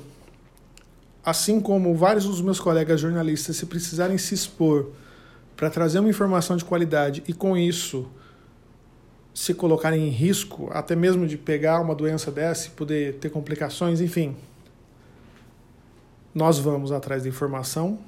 assim 1.24 1.60
como 1.60 1.94
vários 1.94 2.24
dos 2.24 2.40
meus 2.40 2.58
colegas 2.58 3.00
jornalistas, 3.00 3.58
se 3.58 3.66
precisarem 3.66 4.18
se 4.18 4.34
expor 4.34 4.88
para 5.56 5.70
trazer 5.70 6.00
uma 6.00 6.10
informação 6.10 6.56
de 6.56 6.64
qualidade 6.64 7.22
e 7.28 7.32
com 7.32 7.56
isso 7.56 8.10
se 9.32 9.54
colocarem 9.54 10.08
em 10.08 10.10
risco, 10.10 10.68
até 10.72 10.96
mesmo 10.96 11.28
de 11.28 11.38
pegar 11.38 11.80
uma 11.80 11.94
doença 11.94 12.28
dessa 12.28 12.66
e 12.66 12.70
poder 12.70 13.14
ter 13.20 13.30
complicações, 13.30 14.00
enfim. 14.00 14.34
Nós 16.38 16.56
vamos 16.56 16.92
atrás 16.92 17.24
da 17.24 17.28
informação 17.28 17.98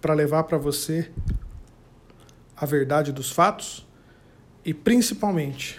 para 0.00 0.14
levar 0.14 0.44
para 0.44 0.56
você 0.56 1.10
a 2.56 2.64
verdade 2.64 3.12
dos 3.12 3.30
fatos 3.30 3.86
e 4.64 4.72
principalmente 4.72 5.78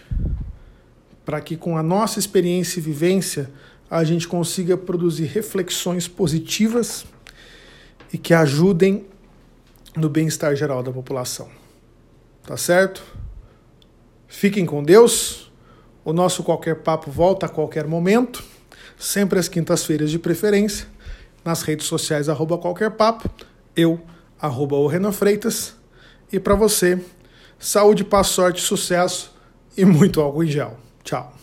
para 1.26 1.42
que 1.42 1.58
com 1.58 1.76
a 1.76 1.82
nossa 1.82 2.20
experiência 2.20 2.78
e 2.78 2.84
vivência 2.84 3.50
a 3.90 4.04
gente 4.04 4.28
consiga 4.28 4.78
produzir 4.78 5.26
reflexões 5.26 6.08
positivas 6.08 7.04
e 8.14 8.18
que 8.20 8.36
ajudem 8.36 9.08
no 9.98 10.08
bem-estar 10.08 10.56
geral 10.56 10.84
da 10.84 10.92
população. 10.92 11.50
Tá 12.44 12.56
certo? 12.56 13.04
Fiquem 14.28 14.68
com 14.68 14.84
Deus. 14.84 15.52
O 16.06 16.14
nosso 16.14 16.44
Qualquer 16.44 16.84
Papo 16.84 17.10
volta 17.10 17.48
a 17.48 17.50
qualquer 17.50 17.88
momento, 17.88 18.44
sempre 19.02 19.40
às 19.40 19.48
quintas-feiras 19.48 20.12
de 20.12 20.20
preferência, 20.20 20.86
nas 21.44 21.64
redes 21.64 21.88
sociais 21.88 22.30
arroba 22.30 22.58
qualquer 22.58 22.92
papo, 22.92 23.30
eu, 23.76 24.00
arroba 24.40 24.76
o 24.76 24.86
Renan 24.86 25.12
Freitas. 25.12 25.74
E 26.32 26.40
para 26.40 26.54
você, 26.54 27.04
saúde, 27.58 28.04
paz, 28.04 28.28
sorte, 28.28 28.62
sucesso 28.62 29.34
e 29.76 29.84
muito 29.84 30.22
álcool 30.22 30.44
em 30.44 30.48
gel. 30.48 30.78
Tchau. 31.04 31.41